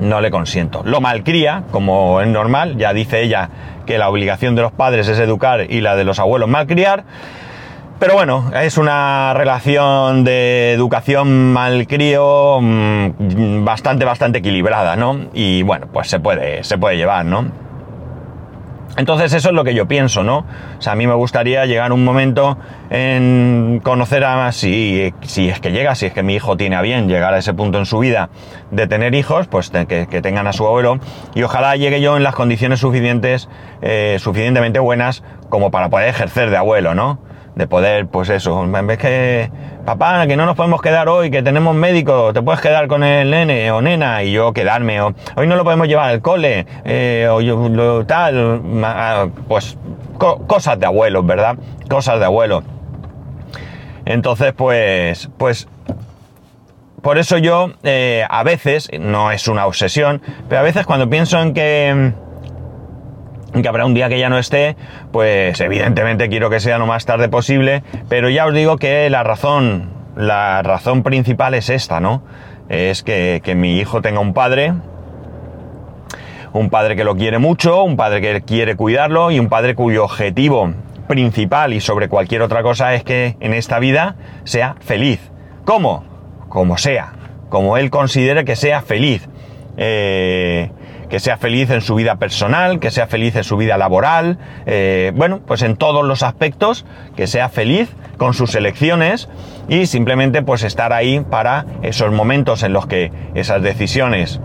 no 0.00 0.20
le 0.20 0.30
consiento. 0.30 0.82
Lo 0.84 1.00
malcría, 1.00 1.64
como 1.70 2.20
es 2.20 2.28
normal, 2.28 2.76
ya 2.76 2.92
dice 2.92 3.22
ella 3.22 3.50
que 3.86 3.98
la 3.98 4.08
obligación 4.08 4.54
de 4.54 4.62
los 4.62 4.72
padres 4.72 5.08
es 5.08 5.18
educar 5.18 5.66
y 5.70 5.80
la 5.80 5.96
de 5.96 6.04
los 6.04 6.18
abuelos 6.18 6.48
malcriar. 6.48 7.04
Pero 7.98 8.14
bueno, 8.14 8.50
es 8.58 8.78
una 8.78 9.34
relación 9.34 10.24
de 10.24 10.72
educación 10.72 11.52
malcrío 11.52 12.58
mmm, 12.62 13.64
bastante, 13.64 14.06
bastante 14.06 14.38
equilibrada, 14.38 14.96
¿no? 14.96 15.26
Y 15.34 15.62
bueno, 15.62 15.86
pues 15.92 16.08
se 16.08 16.18
puede, 16.18 16.64
se 16.64 16.78
puede 16.78 16.96
llevar, 16.96 17.26
¿no? 17.26 17.69
Entonces 18.96 19.32
eso 19.32 19.48
es 19.48 19.54
lo 19.54 19.64
que 19.64 19.74
yo 19.74 19.86
pienso, 19.86 20.22
¿no? 20.22 20.38
O 20.78 20.82
sea, 20.82 20.92
a 20.92 20.96
mí 20.96 21.06
me 21.06 21.14
gustaría 21.14 21.64
llegar 21.66 21.92
un 21.92 22.04
momento 22.04 22.58
en 22.90 23.80
conocer 23.82 24.24
a 24.24 24.50
si, 24.52 25.14
si 25.22 25.48
es 25.48 25.60
que 25.60 25.70
llega, 25.70 25.94
si 25.94 26.06
es 26.06 26.12
que 26.12 26.22
mi 26.22 26.34
hijo 26.34 26.56
tiene 26.56 26.76
a 26.76 26.82
bien 26.82 27.08
llegar 27.08 27.32
a 27.32 27.38
ese 27.38 27.54
punto 27.54 27.78
en 27.78 27.86
su 27.86 27.98
vida 28.00 28.30
de 28.70 28.86
tener 28.86 29.14
hijos, 29.14 29.46
pues 29.46 29.70
que, 29.70 30.06
tengan 30.22 30.46
a 30.46 30.52
su 30.52 30.66
abuelo 30.66 30.98
y 31.34 31.42
ojalá 31.42 31.76
llegue 31.76 32.00
yo 32.00 32.16
en 32.16 32.24
las 32.24 32.34
condiciones 32.34 32.80
suficientes, 32.80 33.48
eh, 33.80 34.18
suficientemente 34.20 34.80
buenas 34.80 35.22
como 35.48 35.70
para 35.70 35.88
poder 35.88 36.08
ejercer 36.08 36.50
de 36.50 36.56
abuelo, 36.56 36.94
¿no? 36.94 37.18
De 37.60 37.66
poder, 37.66 38.06
pues 38.06 38.30
eso, 38.30 38.64
en 38.64 38.86
vez 38.86 38.96
que, 38.96 39.50
papá, 39.84 40.26
que 40.26 40.34
no 40.34 40.46
nos 40.46 40.56
podemos 40.56 40.80
quedar 40.80 41.10
hoy, 41.10 41.30
que 41.30 41.42
tenemos 41.42 41.74
médico, 41.74 42.32
te 42.32 42.40
puedes 42.40 42.62
quedar 42.62 42.88
con 42.88 43.04
el 43.04 43.30
nene 43.30 43.70
o 43.70 43.82
nena 43.82 44.22
y 44.22 44.32
yo 44.32 44.54
quedarme, 44.54 45.02
o 45.02 45.12
hoy 45.36 45.46
no 45.46 45.56
lo 45.56 45.64
podemos 45.64 45.86
llevar 45.86 46.08
al 46.08 46.22
cole, 46.22 46.64
eh, 46.86 47.28
o 47.30 47.42
yo, 47.42 47.68
lo, 47.68 48.06
tal, 48.06 48.62
pues 49.46 49.76
cosas 50.16 50.80
de 50.80 50.86
abuelos, 50.86 51.26
¿verdad? 51.26 51.56
Cosas 51.90 52.18
de 52.18 52.24
abuelo. 52.24 52.62
Entonces, 54.06 54.54
pues, 54.54 55.28
pues, 55.36 55.68
por 57.02 57.18
eso 57.18 57.36
yo, 57.36 57.72
eh, 57.82 58.24
a 58.26 58.42
veces, 58.42 58.88
no 58.98 59.32
es 59.32 59.48
una 59.48 59.66
obsesión, 59.66 60.22
pero 60.48 60.62
a 60.62 60.64
veces 60.64 60.86
cuando 60.86 61.10
pienso 61.10 61.38
en 61.42 61.52
que 61.52 62.12
que 63.52 63.68
habrá 63.68 63.84
un 63.84 63.94
día 63.94 64.08
que 64.08 64.18
ya 64.18 64.28
no 64.28 64.38
esté, 64.38 64.76
pues 65.12 65.60
evidentemente 65.60 66.28
quiero 66.28 66.50
que 66.50 66.60
sea 66.60 66.78
lo 66.78 66.86
más 66.86 67.04
tarde 67.04 67.28
posible, 67.28 67.82
pero 68.08 68.28
ya 68.28 68.46
os 68.46 68.54
digo 68.54 68.76
que 68.76 69.10
la 69.10 69.22
razón, 69.22 69.90
la 70.16 70.62
razón 70.62 71.02
principal 71.02 71.54
es 71.54 71.68
esta, 71.68 72.00
¿no? 72.00 72.22
Es 72.68 73.02
que, 73.02 73.42
mi 73.56 73.78
hijo 73.78 74.00
tenga 74.00 74.20
un 74.20 74.32
padre, 74.32 74.74
un 76.52 76.70
padre 76.70 76.94
que 76.94 77.04
lo 77.04 77.16
quiere 77.16 77.38
mucho, 77.38 77.82
un 77.82 77.96
padre 77.96 78.20
que 78.20 78.42
quiere 78.42 78.76
cuidarlo 78.76 79.30
y 79.30 79.40
un 79.40 79.48
padre 79.48 79.74
cuyo 79.74 80.04
objetivo 80.04 80.72
principal 81.08 81.72
y 81.72 81.80
sobre 81.80 82.08
cualquier 82.08 82.42
otra 82.42 82.62
cosa 82.62 82.94
es 82.94 83.02
que 83.02 83.36
en 83.40 83.52
esta 83.52 83.80
vida 83.80 84.14
sea 84.44 84.76
feliz. 84.80 85.20
¿Cómo? 85.64 86.04
Como 86.48 86.78
sea, 86.78 87.12
como 87.48 87.76
él 87.76 87.90
considere 87.90 88.44
que 88.44 88.54
sea 88.54 88.82
feliz. 88.82 89.28
Eh, 89.76 90.70
que 91.10 91.20
sea 91.20 91.36
feliz 91.36 91.68
en 91.70 91.80
su 91.80 91.96
vida 91.96 92.16
personal, 92.16 92.78
que 92.78 92.90
sea 92.90 93.06
feliz 93.08 93.36
en 93.36 93.44
su 93.44 93.56
vida 93.56 93.76
laboral, 93.76 94.38
eh, 94.64 95.12
bueno, 95.14 95.40
pues 95.44 95.62
en 95.62 95.76
todos 95.76 96.04
los 96.04 96.22
aspectos, 96.22 96.86
que 97.16 97.26
sea 97.26 97.48
feliz 97.48 97.90
con 98.16 98.32
sus 98.32 98.54
elecciones 98.54 99.28
y 99.68 99.86
simplemente 99.86 100.42
pues 100.42 100.62
estar 100.62 100.92
ahí 100.92 101.20
para 101.20 101.66
esos 101.82 102.12
momentos 102.12 102.62
en 102.62 102.72
los 102.72 102.86
que 102.86 103.12
esas 103.34 103.60
decisiones 103.60 104.40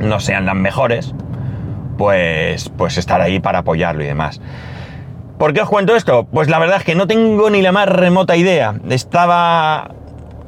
no 0.00 0.18
sean 0.20 0.44
las 0.44 0.56
mejores, 0.56 1.14
pues, 1.96 2.68
pues 2.76 2.98
estar 2.98 3.20
ahí 3.20 3.38
para 3.38 3.60
apoyarlo 3.60 4.02
y 4.02 4.06
demás. 4.06 4.40
¿Por 5.38 5.52
qué 5.52 5.60
os 5.60 5.68
cuento 5.68 5.94
esto? 5.94 6.26
Pues 6.32 6.48
la 6.48 6.58
verdad 6.58 6.78
es 6.78 6.84
que 6.84 6.94
no 6.94 7.06
tengo 7.06 7.50
ni 7.50 7.62
la 7.62 7.70
más 7.70 7.88
remota 7.88 8.36
idea. 8.36 8.74
Estaba 8.88 9.90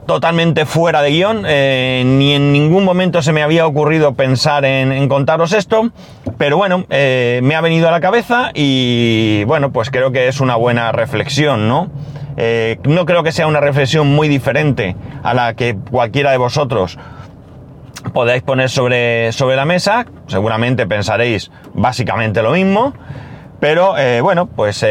totalmente 0.09 0.65
fuera 0.65 1.03
de 1.03 1.11
guion, 1.11 1.45
eh, 1.47 2.03
ni 2.03 2.33
en 2.33 2.51
ningún 2.51 2.83
momento 2.83 3.21
se 3.21 3.35
me 3.35 3.43
había 3.43 3.67
ocurrido 3.67 4.15
pensar 4.15 4.65
en, 4.65 5.07
contaros 5.07 5.53
esto, 5.53 5.91
pero 6.39 6.57
bueno, 6.57 6.87
eh, 6.89 7.41
me 7.43 7.55
ha 7.55 7.61
venido 7.61 7.89
a 7.89 7.91
la 7.91 8.01
cabeza 8.01 8.51
y 8.55 9.45
bueno, 9.45 9.71
pues 9.71 9.91
creo 9.91 10.11
que 10.11 10.27
es 10.27 10.41
una 10.41 10.57
buena 10.57 10.93
reflexión, 10.93 11.69
¿no? 11.69 11.91
Eh, 12.39 12.79
no 12.85 13.05
creo 13.05 13.23
que 13.23 13.33
sea 13.33 13.47
una 13.47 13.61
reflexión 13.61 14.09
muy 14.09 14.29
diferente 14.29 14.97
a 15.23 15.35
la 15.35 15.53
que 15.53 15.77
cualquiera 15.91 16.31
de 16.31 16.39
vosotros 16.39 16.99
podáis 18.15 18.43
poner 18.43 18.71
sobre, 18.71 19.31
sobre 19.33 19.57
la 19.57 19.67
mesa, 19.67 20.07
seguramente 20.27 20.87
pensaréis 20.87 21.51
básicamente 21.75 22.41
lo 22.43 22.53
mismo, 22.53 22.95
pero 23.61 23.95
bueno, 24.23 24.47
pues 24.47 24.83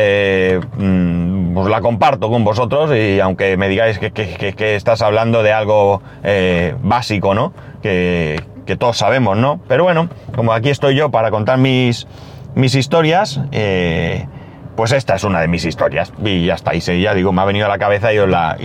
mm, 0.78 1.27
pues 1.58 1.72
la 1.72 1.82
comparto 1.82 2.30
con 2.30 2.44
vosotros 2.44 2.92
y 2.96 3.20
aunque 3.20 3.58
me 3.58 3.68
digáis 3.68 3.98
que, 3.98 4.76
estás 4.76 5.02
hablando 5.02 5.42
de 5.42 5.54
algo 5.54 6.04
eh, 6.24 6.76
básico, 6.84 7.34
¿no? 7.34 7.52
Que, 7.82 8.44
todos 8.78 8.96
sabemos, 8.96 9.36
¿no? 9.38 9.60
Pero 9.68 9.84
bueno, 9.84 10.08
como 10.36 10.54
aquí 10.54 10.70
estoy 10.70 10.94
yo 10.94 11.10
para 11.10 11.32
contar 11.32 11.58
mis, 11.58 12.06
mis 12.54 12.76
historias, 12.76 13.42
eh, 13.52 14.28
pues 14.76 14.92
esta 14.92 15.16
es 15.16 15.24
una 15.24 15.42
de 15.42 15.48
mis 15.48 15.66
historias. 15.66 16.14
Y 16.24 16.46
ya 16.46 16.54
está, 16.54 16.76
y 16.76 16.80
ya 16.80 17.16
digo, 17.16 17.32
me 17.32 17.42
ha 17.42 17.46
venido 17.46 17.66
a 17.66 17.70
la 17.70 17.80
cabeza 17.80 18.14
y 18.14 18.20
os 18.20 18.30
la... 18.30 18.56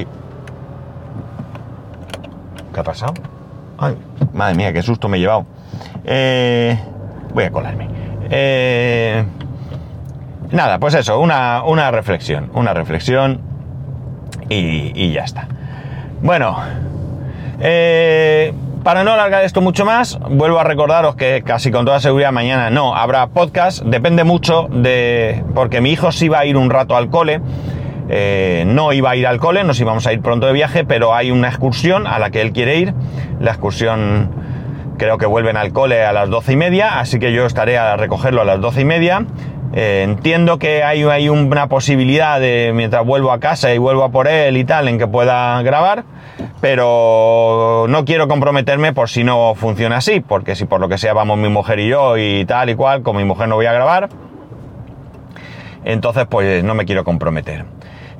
¿Qué 2.75 2.81
ha 2.81 2.83
pasado? 2.83 3.15
Ay, 3.79 3.97
madre 4.35 4.55
mía, 4.55 4.71
qué 4.75 4.83
susto 4.83 5.09
me 5.09 5.17
he 5.17 5.21
llevado. 5.21 5.47
Eh, 6.05 6.79
voy 7.33 7.45
a 7.45 7.51
colarme. 7.51 7.89
Eh, 8.29 9.25
Nada, 10.53 10.79
pues 10.79 10.95
eso, 10.95 11.19
una, 11.19 11.91
reflexión, 11.91 12.51
una 12.55 12.75
reflexión 12.75 13.41
y, 14.51 15.11
ya 15.13 15.23
está. 15.23 15.49
Bueno, 16.21 16.57
eh, 17.59 18.53
para 18.85 19.03
no 19.03 19.13
alargar 19.13 19.45
esto 19.45 19.63
mucho 19.63 19.87
más, 19.87 20.19
vuelvo 20.29 20.59
a 20.59 20.65
recordaros 20.65 21.17
que 21.17 21.43
casi 21.43 21.71
con 21.71 21.87
toda 21.87 22.01
seguridad 22.01 22.33
mañana 22.33 22.69
no 22.69 22.95
habrá 22.95 23.29
podcast. 23.29 23.83
Depende 23.83 24.25
mucho 24.25 24.69
de. 24.71 25.43
porque 25.55 25.81
mi 25.81 25.91
hijo 25.91 26.13
sí 26.13 26.29
va 26.29 26.41
a 26.41 26.45
ir 26.45 26.59
un 26.59 26.69
rato 26.69 26.97
al 26.97 27.09
cole. 27.09 27.41
Eh, 28.11 28.65
no 28.67 28.93
iba 28.93 29.11
a 29.11 29.17
ir 29.17 29.27
al 29.27 29.39
cole, 29.39 29.65
nos 29.65 29.81
íbamos 29.81 30.07
a 30.07 30.13
ir 30.13 30.21
pronto 30.21 30.47
de 30.47 30.53
viaje, 30.53 30.85
pero 30.85 31.15
hay 31.15 31.31
una 31.31 31.49
excursión 31.49 32.07
a 32.07 32.19
la 32.19 32.31
que 32.31 32.43
él 32.43 32.53
quiere 32.53 32.77
ir. 32.77 32.93
La 33.41 33.53
excursión 33.53 34.31
creo 34.99 35.17
que 35.17 35.25
vuelven 35.27 35.57
al 35.57 35.73
cole 35.73 36.05
a 36.05 36.13
las 36.13 36.29
doce 36.29 36.53
y 36.53 36.57
media, 36.57 37.01
así 37.01 37.19
que 37.19 37.33
yo 37.33 37.47
estaré 37.47 37.79
a 37.79 37.97
recogerlo 37.97 38.43
a 38.43 38.45
las 38.45 38.61
doce 38.61 38.83
y 38.83 38.85
media. 38.85 39.25
Eh, 39.75 40.03
entiendo 40.05 40.59
que 40.59 40.83
hay, 40.83 41.29
una 41.29 41.67
posibilidad 41.69 42.39
de, 42.39 42.73
mientras 42.75 43.07
vuelvo 43.07 43.33
a 43.33 43.41
casa 43.41 43.73
y 43.73 43.79
vuelvo 43.79 44.05
a 44.05 44.11
por 44.11 44.29
él 44.29 44.57
y 44.59 44.65
tal, 44.65 44.87
en 44.89 44.99
que 44.99 45.07
pueda 45.07 45.63
grabar, 45.63 46.05
pero 46.61 47.87
no 47.89 48.05
quiero 48.05 48.29
comprometerme 48.29 48.93
por 48.93 49.09
si 49.09 49.25
no 49.25 49.55
funciona 49.55 49.97
así, 49.97 50.21
porque 50.21 50.57
si 50.57 50.67
por 50.67 50.81
lo 50.81 50.89
que 50.91 50.99
sea 50.99 51.15
vamos 51.15 51.39
mi 51.39 51.49
mujer 51.49 51.81
y 51.81 51.89
yo 51.89 52.19
y 52.19 52.45
tal 52.45 52.69
y 52.69 52.75
cual, 52.75 53.03
con 53.03 53.17
mi 53.17 53.25
mujer 53.25 53.49
no 53.49 53.55
voy 53.55 53.67
a 53.67 53.73
grabar, 53.73 54.11
entonces 55.85 56.27
pues 56.29 56.63
no 56.63 56.75
me 56.75 56.85
quiero 56.85 57.03
comprometer. 57.05 57.65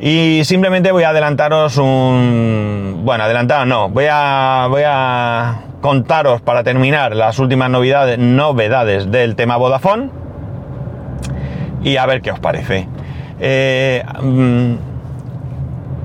Y 0.01 0.43
simplemente 0.45 0.91
voy 0.91 1.05
a 1.05 1.11
adelantaros 1.11 1.77
un... 1.77 3.03
Bueno, 3.05 3.25
adelantaros 3.25 3.67
no, 3.67 3.89
voy 3.91 4.07
a, 4.11 4.67
voy 4.71 4.83
a 4.87 5.65
contaros 5.81 6.41
para 6.41 6.65
terminar 6.65 7.15
las 7.15 7.39
últimas 7.39 7.69
novedades, 7.71 8.19
novedades 8.19 9.13
del 9.13 9.37
tema 9.37 9.59
Vodafone 9.59 10.22
y 11.83 11.97
a 11.97 12.07
ver 12.07 12.23
qué 12.23 12.31
os 12.31 12.41
parece. 12.41 12.89
Eh, 13.41 14.05
mm, 14.21 14.75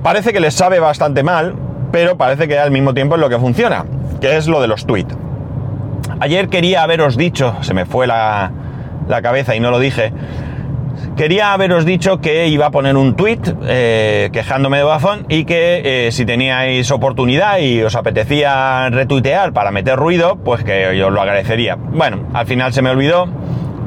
parece 0.04 0.34
que 0.34 0.40
les 0.40 0.54
sabe 0.54 0.80
bastante 0.80 1.24
mal, 1.24 1.56
pero 1.92 2.18
parece 2.18 2.48
que 2.48 2.58
al 2.58 2.72
mismo 2.72 2.94
tiempo 2.94 3.16
es 3.16 3.22
lo 3.22 3.30
que 3.30 3.38
funciona, 3.38 3.86
que 4.20 4.38
es 4.38 4.48
lo 4.48 4.62
de 4.62 4.68
los 4.68 4.86
tweets. 4.86 5.16
Ayer 6.20 6.50
quería 6.50 6.84
haberos 6.84 7.16
dicho, 7.16 7.56
se 7.62 7.74
me 7.74 7.86
fue 7.86 8.08
la, 8.08 8.52
cabeza 9.22 9.56
y 9.56 9.60
no 9.60 9.72
lo 9.72 9.80
dije, 9.80 10.12
quería 11.16 11.54
haberos 11.54 11.86
dicho 11.86 12.20
que 12.20 12.48
iba 12.48 12.66
a 12.66 12.72
poner 12.72 12.98
un 12.98 13.16
tweet 13.16 13.40
eh, 13.64 14.30
quejándome 14.34 14.78
de 14.78 14.84
Vodafone 14.84 15.24
y 15.30 15.46
que 15.46 16.08
eh, 16.08 16.12
si 16.12 16.26
teníais 16.26 16.90
oportunidad 16.92 17.60
y 17.60 17.84
os 17.84 17.96
apetecía 17.96 18.90
retuitear 18.90 19.54
para 19.54 19.72
meter 19.72 19.96
ruido, 19.96 20.38
pues 20.38 20.64
que 20.64 20.98
yo 20.98 21.08
os 21.08 21.14
lo 21.14 21.22
agradecería. 21.22 21.76
Bueno, 21.76 22.28
al 22.34 22.48
final 22.48 22.74
se 22.74 22.82
me 22.82 22.90
olvidó 22.90 23.28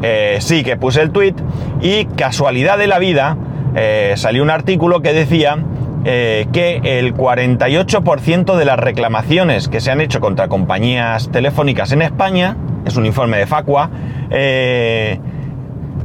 eh, 0.02 0.38
sí 0.40 0.64
que 0.64 0.76
puse 0.76 1.02
el 1.02 1.10
tweet 1.10 1.34
y 1.82 2.06
casualidad 2.06 2.78
de 2.78 2.86
la 2.86 2.98
vida 2.98 3.36
eh, 3.74 4.14
salió 4.16 4.42
un 4.42 4.50
artículo 4.50 5.02
que 5.02 5.12
decía 5.12 5.58
eh, 6.04 6.46
que 6.52 6.80
el 6.98 7.14
48% 7.14 8.56
de 8.56 8.64
las 8.64 8.78
reclamaciones 8.78 9.68
que 9.68 9.80
se 9.80 9.90
han 9.90 10.00
hecho 10.00 10.20
contra 10.20 10.48
compañías 10.48 11.30
telefónicas 11.30 11.92
en 11.92 12.02
España, 12.02 12.56
es 12.86 12.96
un 12.96 13.04
informe 13.04 13.36
de 13.36 13.46
Facua, 13.46 13.90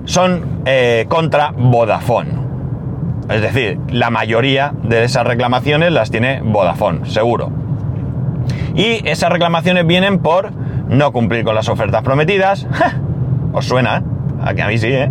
son 0.04 0.64
contra 1.08 1.54
Vodafone. 1.56 2.32
Es 3.30 3.42
decir, 3.42 3.80
la 3.90 4.10
mayoría 4.10 4.74
de 4.84 5.04
esas 5.04 5.26
reclamaciones 5.26 5.92
las 5.92 6.12
tiene 6.12 6.42
Vodafone, 6.44 7.10
seguro. 7.10 7.52
Y 8.76 9.08
esas 9.08 9.32
reclamaciones 9.32 9.88
vienen 9.88 10.20
por 10.20 10.52
no 10.90 11.12
cumplir 11.12 11.44
con 11.44 11.56
las 11.56 11.70
ofertas 11.70 12.04
prometidas. 12.04 12.68
¿Os 13.56 13.66
suena? 13.66 14.04
A 14.44 14.54
que 14.54 14.62
a 14.62 14.68
mí 14.68 14.78
sí, 14.78 14.88
¿eh? 14.88 15.10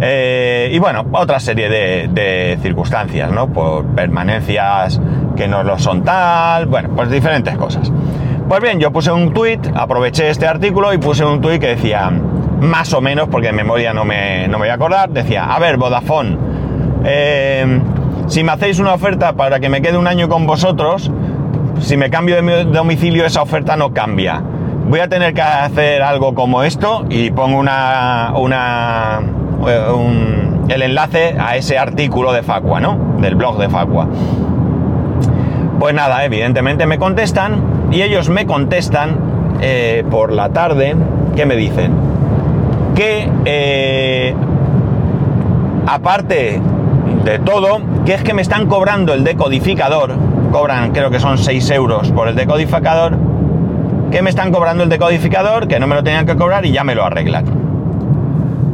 ¿eh? 0.00 0.70
y 0.72 0.78
bueno, 0.78 1.04
otra 1.10 1.40
serie 1.40 1.68
de, 1.68 2.56
circunstancias, 2.62 3.32
¿no? 3.32 3.52
Por 3.52 3.84
permanencias 3.86 5.00
que 5.36 5.48
no 5.48 5.64
lo 5.64 5.76
son 5.76 6.04
tal, 6.04 6.66
bueno, 6.66 6.90
pues 6.94 7.10
diferentes 7.10 7.56
cosas. 7.56 7.90
Pues 8.48 8.62
bien, 8.62 8.78
yo 8.78 8.92
puse 8.92 9.10
un 9.10 9.34
tweet, 9.34 9.58
aproveché 9.74 10.30
este 10.30 10.46
artículo 10.46 10.94
y 10.94 10.98
puse 10.98 11.24
un 11.24 11.40
tweet 11.40 11.58
que 11.58 11.68
decía, 11.68 12.10
más 12.60 12.92
o 12.92 13.00
menos, 13.00 13.28
porque 13.28 13.48
en 13.48 13.56
memoria 13.56 13.92
no 13.92 14.04
me, 14.04 14.46
no 14.46 14.58
me 14.58 14.66
voy 14.66 14.68
a 14.68 14.74
acordar, 14.74 15.10
decía, 15.10 15.52
a 15.52 15.58
ver, 15.58 15.76
Vodafone, 15.76 16.38
eh, 17.04 17.80
si 18.28 18.44
me 18.44 18.52
hacéis 18.52 18.78
una 18.78 18.94
oferta 18.94 19.32
para 19.32 19.58
que 19.58 19.68
me 19.68 19.82
quede 19.82 19.98
un 19.98 20.06
año 20.06 20.28
con 20.28 20.46
vosotros, 20.46 21.10
si 21.80 21.96
me 21.96 22.08
cambio 22.08 22.40
de 22.40 22.64
domicilio 22.66 23.26
esa 23.26 23.42
oferta 23.42 23.74
no 23.76 23.92
cambia 23.92 24.42
voy 24.88 25.00
a 25.00 25.08
tener 25.08 25.34
que 25.34 25.42
hacer 25.42 26.02
algo 26.02 26.34
como 26.34 26.62
esto 26.62 27.04
y 27.08 27.30
pongo 27.30 27.58
una, 27.58 28.32
una 28.36 29.20
eh, 29.66 29.86
un- 29.94 30.66
el 30.68 30.82
enlace 30.82 31.36
a 31.38 31.56
ese 31.56 31.78
artículo 31.78 32.32
de 32.32 32.42
Facua, 32.42 32.80
¿no? 32.80 32.98
Del 33.20 33.34
blog 33.34 33.58
de 33.58 33.68
Facua. 33.68 34.06
Pues 35.78 35.94
nada, 35.94 36.24
evidentemente 36.24 36.86
me 36.86 36.98
contestan 36.98 37.60
y 37.90 38.02
ellos 38.02 38.28
me 38.30 38.46
contestan 38.46 39.18
eh, 39.60 40.04
por 40.10 40.32
la 40.32 40.48
tarde, 40.50 40.94
¿qué 41.36 41.44
me 41.46 41.56
dicen? 41.56 41.92
Que 42.94 43.28
eh, 43.44 44.34
aparte 45.86 46.60
de 47.24 47.38
todo, 47.40 47.78
que 48.06 48.14
es 48.14 48.22
que 48.22 48.34
me 48.34 48.42
están 48.42 48.66
cobrando 48.66 49.12
el 49.12 49.24
decodificador, 49.24 50.12
cobran 50.52 50.92
creo 50.92 51.10
que 51.10 51.20
son 51.20 51.38
6 51.38 51.70
euros 51.70 52.10
por 52.12 52.28
el 52.28 52.36
decodificador, 52.36 53.16
que 54.14 54.22
me 54.22 54.30
están 54.30 54.52
cobrando 54.52 54.84
el 54.84 54.88
decodificador, 54.88 55.66
que 55.66 55.80
no 55.80 55.88
me 55.88 55.96
lo 55.96 56.04
tenían 56.04 56.24
que 56.24 56.36
cobrar 56.36 56.64
y 56.64 56.70
ya 56.70 56.84
me 56.84 56.94
lo 56.94 57.04
arreglan. 57.04 57.46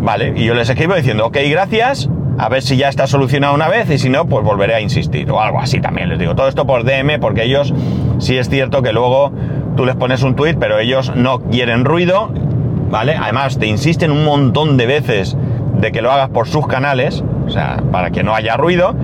Vale, 0.03 0.35
y 0.37 0.45
yo 0.45 0.53
les 0.53 0.69
escribo 0.69 0.95
diciendo, 0.95 1.25
ok, 1.25 1.39
gracias, 1.49 2.11
a 2.37 2.51
ver 2.51 2.61
si 2.61 2.77
ya 2.77 2.91
está 2.91 3.07
solucionado 3.07 3.55
una 3.55 3.67
vez 3.67 3.89
y 3.89 3.97
si 3.97 4.11
no, 4.11 4.27
pues 4.27 4.45
volveré 4.45 4.75
a 4.75 4.83
insistir 4.83 5.31
o 5.31 5.41
algo 5.41 5.59
así 5.59 5.81
también. 5.81 6.11
Les 6.11 6.19
digo, 6.19 6.35
todo 6.35 6.47
esto 6.47 6.67
por 6.67 6.85
DM 6.85 7.19
porque 7.21 7.45
ellos 7.45 7.73
sí 8.19 8.37
es 8.37 8.51
cierto 8.51 8.83
que 8.83 8.93
luego 8.93 9.33
tú 9.79 9.87
les 9.87 9.97
pones 9.97 10.23
un 10.23 10.37
tweet, 10.37 10.57
pero 10.61 10.79
ellos 10.79 11.11
no 11.17 11.41
quieren 11.41 11.87
ruido, 11.87 12.31
¿vale? 12.91 13.17
Además, 13.17 13.59
te 13.59 13.67
insisten 13.67 14.11
un 14.11 14.27
montón 14.27 14.77
de 14.77 14.85
veces 14.85 15.39
de 15.79 15.91
que 15.91 16.03
lo 16.03 16.13
hagas 16.13 16.29
por 16.29 16.49
sus 16.49 16.67
canales, 16.67 17.25
o 17.47 17.49
sea, 17.49 17.83
para 17.91 18.11
que 18.11 18.23
no 18.23 18.35
haya 18.35 18.59
ruido, 18.59 18.95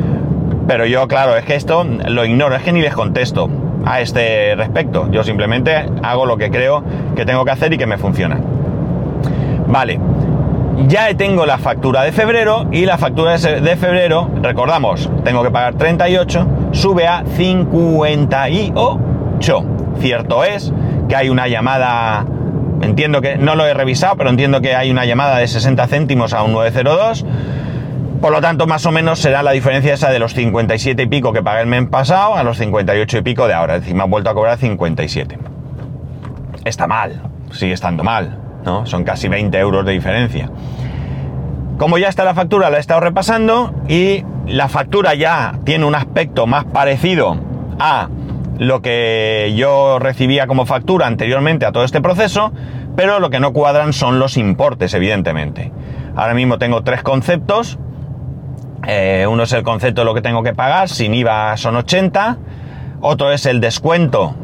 pero 0.68 0.84
yo, 0.84 1.08
claro, 1.08 1.34
es 1.34 1.46
que 1.46 1.54
esto 1.54 1.82
lo 1.84 2.26
ignoro, 2.26 2.56
es 2.56 2.62
que 2.62 2.72
ni 2.72 2.82
les 2.82 2.92
contesto 2.92 3.48
a 3.86 4.00
este 4.00 4.54
respecto. 4.56 5.10
Yo 5.10 5.24
simplemente 5.24 5.86
hago 6.02 6.26
lo 6.26 6.36
que 6.36 6.50
creo 6.50 6.84
que 7.14 7.24
tengo 7.24 7.46
que 7.46 7.52
hacer 7.52 7.72
y 7.72 7.78
que 7.78 7.86
me 7.86 7.96
funciona. 7.96 8.38
Vale, 9.68 9.98
ya 10.88 11.14
tengo 11.16 11.46
la 11.46 11.56
factura 11.58 12.02
de 12.02 12.10
febrero 12.12 12.66
y 12.70 12.84
la 12.84 12.98
factura 12.98 13.38
de 13.38 13.76
febrero, 13.76 14.28
recordamos, 14.42 15.10
tengo 15.24 15.42
que 15.42 15.50
pagar 15.50 15.74
38, 15.74 16.46
sube 16.72 17.06
a 17.06 17.24
58. 17.24 19.64
Cierto 19.98 20.44
es 20.44 20.72
que 21.08 21.16
hay 21.16 21.30
una 21.30 21.48
llamada, 21.48 22.26
entiendo 22.82 23.22
que 23.22 23.38
no 23.38 23.54
lo 23.54 23.64
he 23.66 23.72
revisado, 23.72 24.16
pero 24.16 24.28
entiendo 24.30 24.60
que 24.60 24.74
hay 24.74 24.90
una 24.90 25.06
llamada 25.06 25.38
de 25.38 25.48
60 25.48 25.86
céntimos 25.86 26.34
a 26.34 26.42
un 26.42 26.52
902. 26.52 27.24
Por 28.20 28.32
lo 28.32 28.40
tanto, 28.40 28.66
más 28.66 28.84
o 28.86 28.92
menos 28.92 29.18
será 29.18 29.42
la 29.42 29.52
diferencia 29.52 29.92
esa 29.94 30.10
de 30.10 30.18
los 30.18 30.34
57 30.34 31.02
y 31.02 31.06
pico 31.06 31.32
que 31.32 31.42
pagué 31.42 31.60
el 31.60 31.66
mes 31.66 31.86
pasado 31.88 32.34
a 32.34 32.42
los 32.42 32.58
58 32.58 33.18
y 33.18 33.22
pico 33.22 33.46
de 33.46 33.54
ahora. 33.54 33.76
Es 33.76 33.82
decir, 33.82 33.94
me 33.94 34.02
han 34.02 34.10
vuelto 34.10 34.30
a 34.30 34.34
cobrar 34.34 34.58
57. 34.58 35.38
Está 36.64 36.86
mal, 36.86 37.22
sigue 37.52 37.72
estando 37.72 38.02
mal, 38.02 38.38
¿no? 38.64 38.86
Son 38.86 39.04
casi 39.04 39.28
20 39.28 39.56
euros 39.58 39.84
de 39.84 39.92
diferencia. 39.92 40.50
Como 41.78 41.98
ya 41.98 42.08
está 42.08 42.24
la 42.24 42.34
factura, 42.34 42.70
la 42.70 42.78
he 42.78 42.80
estado 42.80 43.00
repasando 43.00 43.74
y 43.86 44.24
la 44.46 44.68
factura 44.68 45.14
ya 45.14 45.58
tiene 45.64 45.84
un 45.84 45.94
aspecto 45.94 46.46
más 46.46 46.64
parecido 46.64 47.36
a 47.78 48.08
lo 48.58 48.80
que 48.80 49.52
yo 49.56 49.98
recibía 49.98 50.46
como 50.46 50.64
factura 50.64 51.06
anteriormente 51.06 51.66
a 51.66 51.72
todo 51.72 51.84
este 51.84 52.00
proceso, 52.00 52.52
pero 52.96 53.20
lo 53.20 53.28
que 53.28 53.40
no 53.40 53.52
cuadran 53.52 53.92
son 53.92 54.18
los 54.18 54.38
importes, 54.38 54.94
evidentemente. 54.94 55.70
Ahora 56.16 56.32
mismo 56.32 56.58
tengo 56.58 56.82
tres 56.82 57.02
conceptos. 57.02 57.78
Eh, 58.86 59.26
uno 59.28 59.42
es 59.42 59.52
el 59.52 59.62
concepto 59.62 60.02
de 60.02 60.04
lo 60.04 60.14
que 60.14 60.22
tengo 60.22 60.42
que 60.42 60.54
pagar, 60.54 60.88
sin 60.88 61.14
IVA 61.14 61.56
son 61.56 61.76
80. 61.76 62.38
Otro 63.00 63.32
es 63.32 63.46
el 63.46 63.60
descuento, 63.60 64.34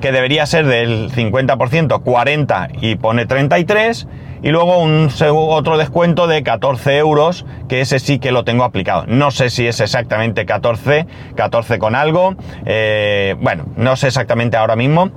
que 0.00 0.12
debería 0.12 0.46
ser 0.46 0.66
del 0.66 1.10
50%, 1.10 2.02
40 2.02 2.68
y 2.80 2.96
pone 2.96 3.26
33. 3.26 4.06
Y 4.42 4.50
luego 4.50 4.78
un 4.78 5.08
otro 5.32 5.78
descuento 5.78 6.26
de 6.26 6.42
14 6.42 6.98
euros, 6.98 7.46
que 7.66 7.80
ese 7.80 7.98
sí 7.98 8.18
que 8.18 8.30
lo 8.30 8.44
tengo 8.44 8.64
aplicado. 8.64 9.04
No 9.06 9.30
sé 9.30 9.48
si 9.48 9.66
es 9.66 9.80
exactamente 9.80 10.44
14, 10.44 11.06
14 11.34 11.78
con 11.78 11.94
algo. 11.94 12.36
eh, 12.66 13.36
bueno, 13.40 13.64
no 13.76 13.96
sé 13.96 14.08
exactamente 14.08 14.58
ahora 14.58 14.76
mismo 14.76 15.10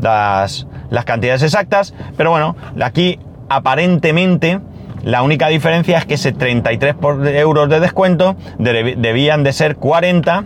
las, 0.00 0.66
las 0.88 1.04
cantidades 1.04 1.42
exactas, 1.42 1.94
pero 2.16 2.30
bueno, 2.30 2.56
aquí 2.80 3.18
aparentemente 3.50 4.60
la 5.02 5.22
única 5.22 5.48
diferencia 5.48 5.98
es 5.98 6.04
que 6.06 6.14
ese 6.14 6.32
33 6.32 6.94
por- 6.94 7.26
euros 7.26 7.68
de 7.68 7.80
descuento 7.80 8.36
debían 8.58 9.42
de 9.42 9.52
ser 9.52 9.76
40, 9.76 10.44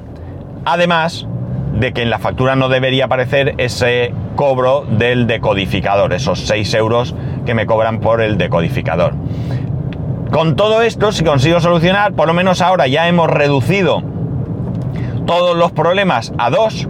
además 0.64 1.26
de 1.72 1.92
que 1.92 2.02
en 2.02 2.10
la 2.10 2.18
factura 2.20 2.54
no 2.54 2.68
debería 2.68 3.06
aparecer 3.06 3.54
ese 3.58 4.12
cobro 4.36 4.84
del 4.88 5.26
decodificador, 5.26 6.12
esos 6.12 6.40
6 6.46 6.72
euros 6.74 7.14
que 7.46 7.54
me 7.54 7.66
cobran 7.66 7.98
por 8.00 8.20
el 8.20 8.38
decodificador. 8.38 9.14
Con 10.30 10.56
todo 10.56 10.82
esto, 10.82 11.12
si 11.12 11.24
consigo 11.24 11.60
solucionar, 11.60 12.12
por 12.14 12.26
lo 12.28 12.34
menos 12.34 12.60
ahora 12.60 12.86
ya 12.86 13.08
hemos 13.08 13.28
reducido 13.28 14.02
todos 15.26 15.56
los 15.56 15.72
problemas 15.72 16.32
a 16.38 16.50
dos. 16.50 16.88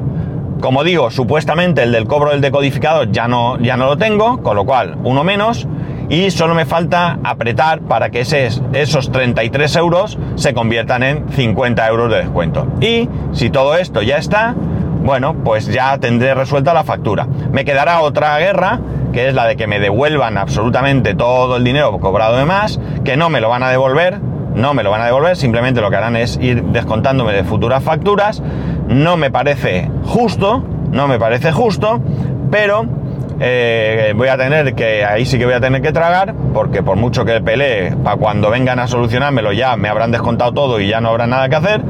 Como 0.61 0.83
digo, 0.85 1.11
supuestamente 1.11 1.83
el 1.83 1.93
del 1.93 2.07
cobro 2.07 2.31
del 2.31 2.41
decodificador 2.41 3.11
ya 3.13 3.29
no, 3.29 3.59
ya 3.59 3.77
no 3.77 3.87
lo 3.87 3.97
tengo, 3.97 4.43
con 4.43 4.57
lo 4.57 4.65
cual 4.65 4.97
uno 5.05 5.25
menos. 5.25 5.67
Y 6.09 6.31
solo 6.31 6.55
me 6.55 6.67
falta 6.67 7.19
apretar 7.25 7.81
para 7.81 8.11
que 8.11 8.21
esos 8.21 9.13
33 9.13 9.77
euros 9.77 10.19
se 10.37 10.53
conviertan 10.55 11.03
en 11.03 11.29
50 11.31 11.87
euros 11.89 12.11
de 12.11 12.19
descuento. 12.19 12.67
Y 12.81 13.09
si 13.33 13.51
todo 13.51 13.75
esto 13.77 14.03
ya 14.03 14.19
está, 14.19 14.55
bueno, 15.03 15.35
pues 15.45 15.67
ya 15.67 15.99
tendré 15.99 16.35
resuelta 16.35 16.75
la 16.75 16.85
factura. 16.85 17.27
Me 17.53 17.65
quedará 17.65 18.01
otra 18.01 18.39
guerra, 18.39 18.81
que 19.13 19.29
es 19.29 19.35
la 19.35 19.47
de 19.47 19.57
que 19.57 19.67
me 19.67 19.81
devuelvan 19.81 20.39
absolutamente 20.39 21.15
todo 21.15 21.57
el 21.57 21.65
dinero 21.65 21.99
cobrado 22.01 22.37
de 22.37 22.45
más, 22.45 22.81
que 23.05 23.17
no 23.17 23.31
me 23.31 23.41
lo 23.41 23.49
van 23.49 23.63
a 23.63 23.71
devolver, 23.71 24.21
no 24.55 24.73
me 24.75 24.83
lo 24.83 24.91
van 24.91 25.03
a 25.03 25.07
devolver, 25.07 25.37
simplemente 25.37 25.81
lo 25.81 25.91
que 25.91 25.97
harán 25.97 26.17
es 26.17 26.39
ir 26.41 26.63
descontándome 26.65 27.33
de 27.33 27.45
futuras 27.45 27.83
facturas. 27.83 28.43
No 28.89 29.17
me 29.17 29.31
parece 29.31 29.91
justo, 30.05 30.65
no 30.91 31.09
me 31.09 31.19
parece 31.19 31.53
justo, 31.53 32.01
pero 32.51 32.87
eh, 33.41 34.13
voy 34.17 34.29
a 34.29 34.37
tener 34.37 34.75
que, 34.75 35.05
ahí 35.05 35.27
sí 35.27 35.39
que 35.39 35.45
voy 35.45 35.55
a 35.55 35.61
tener 35.61 35.83
que 35.83 35.93
tragar, 35.93 36.35
porque 36.53 36.83
por 36.83 36.97
mucho 36.97 37.25
que 37.25 37.41
pelee, 37.41 37.95
para 37.97 38.17
cuando 38.17 38.51
vengan 38.51 38.79
a 38.79 38.87
solucionármelo 38.87 39.53
ya 39.53 39.77
me 39.77 39.89
habrán 39.89 40.11
descontado 40.11 40.53
todo 40.53 40.81
y 40.81 40.89
ya 40.89 41.01
no 41.01 41.09
habrá 41.09 41.27
nada 41.27 41.49
que 41.49 41.57
hacer. 41.57 41.83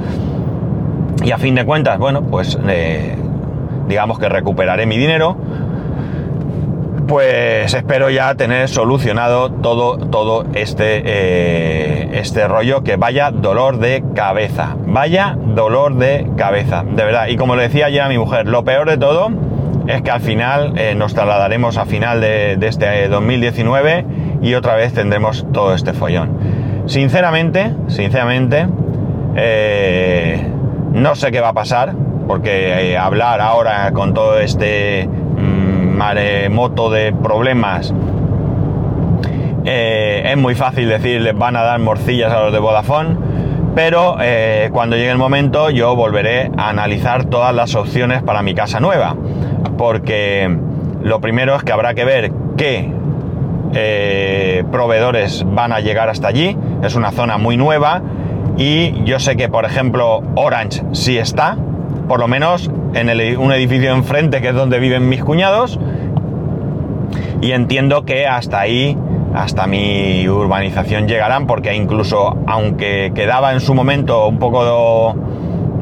Y 1.25 1.31
a 1.31 1.39
fin 1.39 1.55
de 1.55 1.65
cuentas, 1.65 1.99
bueno, 1.99 2.23
pues 2.23 2.59
eh, 2.69 3.17
digamos 3.89 4.19
que 4.19 4.29
recuperaré 4.29 4.87
mi 4.87 4.99
dinero. 4.99 5.37
Pues 7.07 7.75
espero 7.75 8.09
ya 8.09 8.35
tener 8.35 8.67
solucionado 8.69 9.51
todo, 9.51 9.99
todo 9.99 10.47
este, 10.55 11.03
eh, 11.05 12.11
este 12.15 12.49
rollo 12.49 12.83
que 12.83 12.97
vaya 12.97 13.31
dolor 13.31 13.79
de 13.79 14.03
cabeza. 14.15 14.77
Vaya 14.87 15.37
dolor 15.39 15.97
de 15.97 16.31
cabeza, 16.37 16.83
de 16.83 17.05
verdad. 17.05 17.29
Y 17.29 17.37
como 17.37 17.57
le 17.57 17.65
decía 17.65 17.87
ayer 17.87 18.01
a 18.01 18.09
mi 18.09 18.17
mujer, 18.17 18.47
lo 18.47 18.65
peor 18.65 18.89
de 18.89 18.97
todo 18.97 19.31
es 19.87 20.03
que 20.03 20.11
al 20.11 20.20
final 20.20 20.75
eh, 20.77 20.94
nos 20.94 21.14
trasladaremos 21.14 21.77
a 21.77 21.87
final 21.87 22.20
de, 22.20 22.59
este 22.61 23.09
2019 23.09 24.05
y 24.42 24.55
otra 24.55 24.75
vez 24.75 24.92
tendremos 24.92 25.47
todo 25.53 25.75
este 25.75 25.92
follón. 25.92 26.85
Sinceramente, 26.87 27.73
sinceramente, 27.88 28.66
eh, 29.37 30.47
no 30.92 31.14
sé 31.14 31.33
qué 31.33 31.40
va 31.40 31.49
a 31.49 31.55
pasar, 31.55 31.94
porque 32.27 32.92
eh, 32.92 32.99
hablar 32.99 33.40
ahora 33.40 33.90
con 33.92 34.14
todo 34.14 34.38
este 34.38 35.07
mm, 35.07 35.97
maremoto 35.97 36.90
de 36.90 37.12
problemas 37.12 37.92
eh, 39.66 40.23
es 40.27 40.37
muy 40.37 40.55
fácil 40.55 40.88
decir 40.88 41.23
les 41.23 41.37
van 41.37 41.57
a 41.57 41.62
dar 41.62 41.79
morcillas 41.81 42.31
a 42.33 42.42
los 42.44 42.53
de 42.53 42.59
Vodafone, 42.59 43.16
pero 43.75 44.16
eh, 44.20 44.68
cuando 44.73 44.97
llegue 44.97 45.11
el 45.11 45.18
momento 45.18 45.70
yo 45.70 45.97
volveré 45.97 46.51
a 46.59 46.68
analizar 46.68 47.25
todas 47.25 47.55
las 47.55 47.75
opciones 47.75 48.23
para 48.23 48.42
mi 48.42 48.55
casa 48.55 48.79
nueva, 48.79 49.16
porque 49.77 50.57
lo 51.03 51.20
primero 51.20 51.57
es 51.57 51.62
que 51.62 51.72
habrá 51.72 51.94
que 51.94 52.05
ver 52.05 52.33
qué 52.57 52.90
eh, 53.74 54.64
proveedores 54.70 55.44
van 55.46 55.72
a 55.72 55.81
llegar 55.81 56.09
hasta 56.09 56.29
allí, 56.29 56.57
es 56.83 56.94
una 56.94 57.11
zona 57.11 57.38
muy 57.38 57.57
nueva 57.57 58.03
y 58.57 59.03
yo 59.05 59.18
sé 59.18 59.37
que 59.37 59.48
por 59.48 59.64
ejemplo 59.64 60.22
Orange 60.37 60.83
sí 60.92 61.18
está, 61.18 61.57
por 62.09 62.20
lo 62.20 62.29
menos 62.29 62.70
en 62.94 63.38
un 63.38 63.53
edificio 63.53 63.92
enfrente 63.92 64.40
que 64.40 64.48
es 64.48 64.55
donde 64.55 64.79
viven 64.79 65.09
mis 65.09 65.22
cuñados. 65.22 65.79
Y 67.40 67.53
entiendo 67.53 68.05
que 68.05 68.27
hasta 68.27 68.61
ahí, 68.61 68.96
hasta 69.35 69.66
mi 69.66 70.27
urbanización 70.29 71.09
llegarán, 71.09 71.46
porque 71.46 71.74
incluso 71.74 72.38
aunque 72.46 73.12
quedaba 73.14 73.53
en 73.53 73.61
su 73.61 73.74
momento 73.74 74.27
un 74.29 74.38
poco 74.38 75.14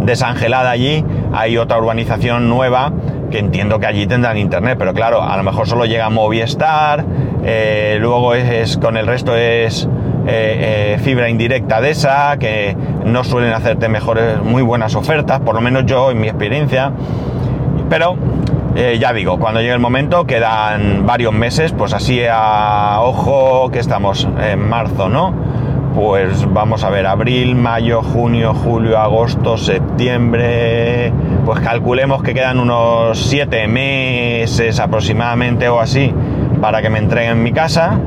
desangelada 0.00 0.70
allí, 0.70 1.04
hay 1.32 1.58
otra 1.58 1.78
urbanización 1.78 2.48
nueva 2.48 2.92
que 3.32 3.38
entiendo 3.38 3.80
que 3.80 3.86
allí 3.86 4.06
tendrán 4.06 4.38
internet, 4.38 4.76
pero 4.78 4.94
claro, 4.94 5.22
a 5.22 5.36
lo 5.36 5.42
mejor 5.42 5.66
solo 5.66 5.86
llega 5.86 6.08
Movistar, 6.10 7.04
eh, 7.42 7.96
luego 8.00 8.34
es, 8.34 8.76
con 8.76 8.96
el 8.96 9.06
resto 9.06 9.34
es 9.34 9.88
eh, 10.26 10.94
eh, 10.94 10.98
fibra 11.02 11.28
indirecta 11.28 11.80
de 11.80 11.90
esa, 11.90 12.36
que 12.38 12.76
no 13.04 13.24
suelen 13.24 13.52
hacerte 13.52 13.88
mejores, 13.88 14.40
muy 14.40 14.62
buenas 14.62 14.94
ofertas, 14.94 15.40
por 15.40 15.56
lo 15.56 15.60
menos 15.60 15.86
yo 15.86 16.12
en 16.12 16.20
mi 16.20 16.28
experiencia. 16.28 16.92
Pero 17.90 18.16
ya 18.98 19.12
digo, 19.12 19.38
cuando 19.38 19.60
llegue 19.60 19.74
el 19.74 19.80
momento 19.80 20.24
quedan 20.24 21.04
varios 21.04 21.34
meses, 21.34 21.72
pues 21.72 21.92
así 21.92 22.22
a 22.30 23.00
ojo 23.02 23.70
que 23.70 23.78
estamos 23.78 24.26
en 24.40 24.66
marzo, 24.66 25.10
¿no? 25.10 25.34
pues 25.94 26.50
vamos 26.52 26.84
a 26.84 26.90
ver, 26.90 27.06
abril, 27.06 27.54
mayo, 27.54 28.02
junio, 28.02 28.54
julio, 28.54 28.98
agosto, 28.98 29.56
septiembre, 29.56 31.12
pues 31.44 31.60
calculemos 31.60 32.22
que 32.22 32.34
quedan 32.34 32.58
unos 32.58 33.18
7 33.18 33.66
meses 33.68 34.78
aproximadamente 34.78 35.68
o 35.68 35.80
así 35.80 36.12
para 36.60 36.80
que 36.82 36.90
me 36.90 36.98
entreguen 36.98 37.42
mi 37.42 37.52
casa, 37.52 37.98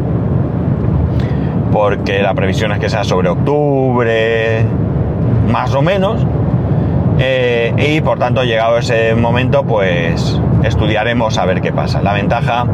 porque 1.71 2.21
la 2.21 2.34
previsión 2.34 2.71
es 2.71 2.80
que 2.80 2.89
sea 2.89 3.04
sobre 3.04 3.28
octubre, 3.28 4.65
más 5.52 5.76
o 5.76 5.82
menos, 5.82 6.26
eh, 7.19 7.74
y 7.78 8.02
por 8.02 8.17
tanto 8.17 8.43
llegado 8.43 8.78
ese 8.78 9.13
momento 9.15 9.63
pues 9.63 10.39
estudiaremos 10.63 11.38
a 11.38 11.45
ver 11.45 11.62
qué 11.62 11.74
pasa. 11.74 12.02
La 12.02 12.13
ventaja 12.13 12.65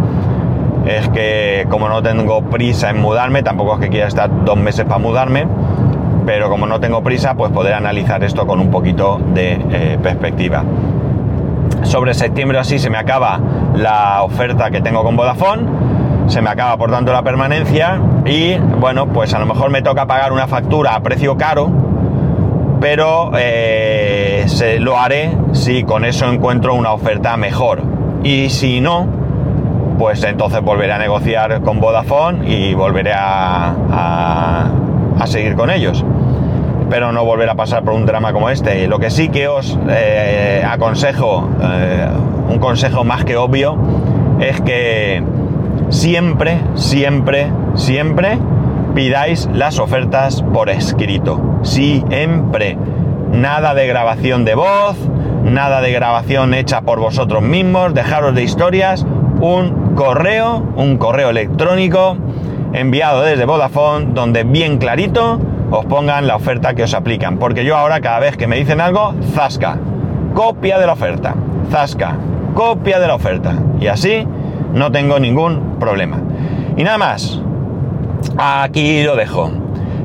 es 0.85 1.09
que 1.09 1.65
como 1.69 1.89
no 1.89 2.01
tengo 2.01 2.43
prisa 2.43 2.89
en 2.89 3.01
mudarme, 3.01 3.43
tampoco 3.43 3.75
es 3.75 3.79
que 3.79 3.89
quiera 3.89 4.07
estar 4.07 4.29
dos 4.45 4.57
meses 4.57 4.85
para 4.85 4.99
mudarme, 4.99 5.47
pero 6.25 6.49
como 6.49 6.65
no 6.65 6.79
tengo 6.79 7.01
prisa, 7.03 7.35
pues 7.35 7.51
poder 7.51 7.73
analizar 7.73 8.23
esto 8.23 8.45
con 8.45 8.59
un 8.59 8.69
poquito 8.69 9.19
de 9.33 9.59
eh, 9.71 9.99
perspectiva. 10.01 10.63
Sobre 11.83 12.13
septiembre 12.13 12.59
así 12.59 12.79
se 12.79 12.89
me 12.89 12.97
acaba 12.97 13.39
la 13.75 14.23
oferta 14.23 14.69
que 14.69 14.81
tengo 14.81 15.03
con 15.03 15.15
Vodafone, 15.15 15.63
se 16.27 16.41
me 16.41 16.49
acaba 16.49 16.77
por 16.77 16.91
tanto 16.91 17.11
la 17.11 17.23
permanencia 17.23 17.99
y 18.25 18.55
bueno, 18.57 19.07
pues 19.07 19.33
a 19.33 19.39
lo 19.39 19.45
mejor 19.45 19.71
me 19.71 19.81
toca 19.81 20.05
pagar 20.05 20.31
una 20.31 20.47
factura 20.47 20.95
a 20.95 21.01
precio 21.01 21.35
caro, 21.37 21.69
pero 22.79 23.31
eh, 23.37 24.43
se, 24.47 24.79
lo 24.79 24.97
haré 24.97 25.35
si 25.53 25.83
con 25.83 26.05
eso 26.05 26.31
encuentro 26.31 26.75
una 26.75 26.93
oferta 26.93 27.35
mejor. 27.37 27.81
Y 28.23 28.49
si 28.49 28.81
no, 28.81 29.07
pues 29.97 30.23
entonces 30.23 30.61
volveré 30.61 30.93
a 30.93 30.97
negociar 30.97 31.61
con 31.61 31.79
Vodafone 31.79 32.49
y 32.49 32.73
volveré 32.73 33.13
a, 35.21 35.27
seguir 35.27 35.55
con 35.55 35.69
ellos. 35.69 36.03
Pero 36.89 37.11
no 37.11 37.23
volver 37.23 37.49
a 37.49 37.55
pasar 37.55 37.83
por 37.83 37.93
un 37.93 38.05
drama 38.05 38.33
como 38.33 38.49
este. 38.49 38.87
Lo 38.87 38.99
que 38.99 39.09
sí 39.09 39.29
que 39.29 39.47
os 39.47 39.77
eh, 39.89 40.63
aconsejo, 40.67 41.49
eh, 41.61 42.07
un 42.49 42.59
consejo 42.59 43.03
más 43.03 43.23
que 43.23 43.37
obvio, 43.37 43.77
es 44.39 44.59
que 44.61 45.23
siempre, 45.89 46.59
siempre, 46.75 47.51
siempre 47.75 48.37
pidáis 48.93 49.47
las 49.53 49.79
ofertas 49.79 50.41
por 50.53 50.69
escrito. 50.69 51.59
Siempre. 51.63 52.77
Nada 53.31 53.73
de 53.73 53.87
grabación 53.87 54.43
de 54.43 54.55
voz, 54.55 54.97
nada 55.45 55.79
de 55.79 55.93
grabación 55.93 56.53
hecha 56.53 56.81
por 56.81 56.99
vosotros 56.99 57.41
mismos, 57.41 57.93
dejaros 57.93 58.35
de 58.35 58.43
historias, 58.43 59.05
un 59.39 59.95
correo, 59.95 60.67
un 60.75 60.97
correo 60.97 61.29
electrónico 61.29 62.17
enviado 62.73 63.21
desde 63.21 63.45
Vodafone 63.45 64.07
donde 64.13 64.43
bien 64.43 64.77
clarito 64.77 65.39
os 65.71 65.85
pongan 65.85 66.27
la 66.27 66.35
oferta 66.35 66.73
que 66.73 66.83
os 66.83 66.93
aplican. 66.93 67.37
Porque 67.37 67.65
yo 67.65 67.77
ahora 67.77 68.01
cada 68.01 68.19
vez 68.19 68.37
que 68.37 68.47
me 68.47 68.57
dicen 68.57 68.81
algo, 68.81 69.13
zasca, 69.33 69.77
copia 70.33 70.79
de 70.79 70.85
la 70.85 70.93
oferta, 70.93 71.35
zasca, 71.69 72.17
copia 72.53 72.99
de 72.99 73.07
la 73.07 73.15
oferta. 73.15 73.55
Y 73.79 73.87
así 73.87 74.27
no 74.73 74.91
tengo 74.91 75.19
ningún 75.19 75.77
problema. 75.79 76.17
Y 76.77 76.83
nada 76.83 76.97
más, 76.97 77.41
aquí 78.37 79.03
lo 79.03 79.15
dejo. 79.15 79.51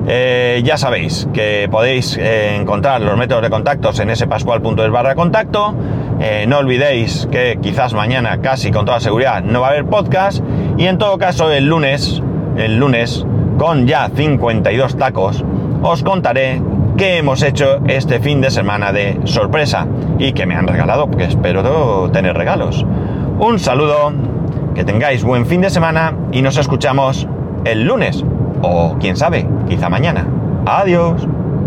Eh, 0.08 0.62
ya 0.64 0.78
sabéis 0.78 1.28
que 1.32 1.68
podéis 1.68 2.16
eh, 2.16 2.54
encontrar 2.54 3.00
los 3.00 3.16
métodos 3.16 3.42
de 3.42 3.50
contactos 3.50 3.98
en 3.98 4.14
spascual.es 4.14 4.90
barra 4.90 5.14
contacto. 5.16 5.74
Eh, 6.20 6.46
no 6.48 6.58
olvidéis 6.58 7.28
que 7.30 7.58
quizás 7.60 7.92
mañana, 7.92 8.40
casi 8.40 8.70
con 8.70 8.86
toda 8.86 9.00
seguridad, 9.00 9.42
no 9.42 9.60
va 9.60 9.68
a 9.68 9.70
haber 9.70 9.86
podcast. 9.86 10.42
Y 10.78 10.86
en 10.86 10.98
todo 10.98 11.18
caso, 11.18 11.50
el 11.50 11.66
lunes, 11.66 12.22
el 12.56 12.76
lunes, 12.76 13.24
con 13.58 13.86
ya 13.86 14.08
52 14.14 14.96
tacos, 14.96 15.44
os 15.82 16.02
contaré 16.02 16.62
qué 16.96 17.18
hemos 17.18 17.42
hecho 17.42 17.80
este 17.86 18.20
fin 18.20 18.40
de 18.40 18.50
semana 18.50 18.92
de 18.92 19.20
sorpresa 19.24 19.86
y 20.18 20.32
que 20.32 20.46
me 20.46 20.54
han 20.54 20.66
regalado, 20.66 21.08
porque 21.08 21.24
espero 21.24 22.10
tener 22.10 22.36
regalos. 22.36 22.84
Un 23.38 23.58
saludo, 23.58 24.12
que 24.74 24.84
tengáis 24.84 25.22
buen 25.22 25.46
fin 25.46 25.60
de 25.60 25.70
semana 25.70 26.14
y 26.32 26.42
nos 26.42 26.56
escuchamos 26.56 27.28
el 27.64 27.84
lunes 27.84 28.24
o 28.62 28.96
quién 28.98 29.16
sabe, 29.16 29.46
quizá 29.68 29.88
mañana. 29.88 30.26
Adiós. 30.66 31.26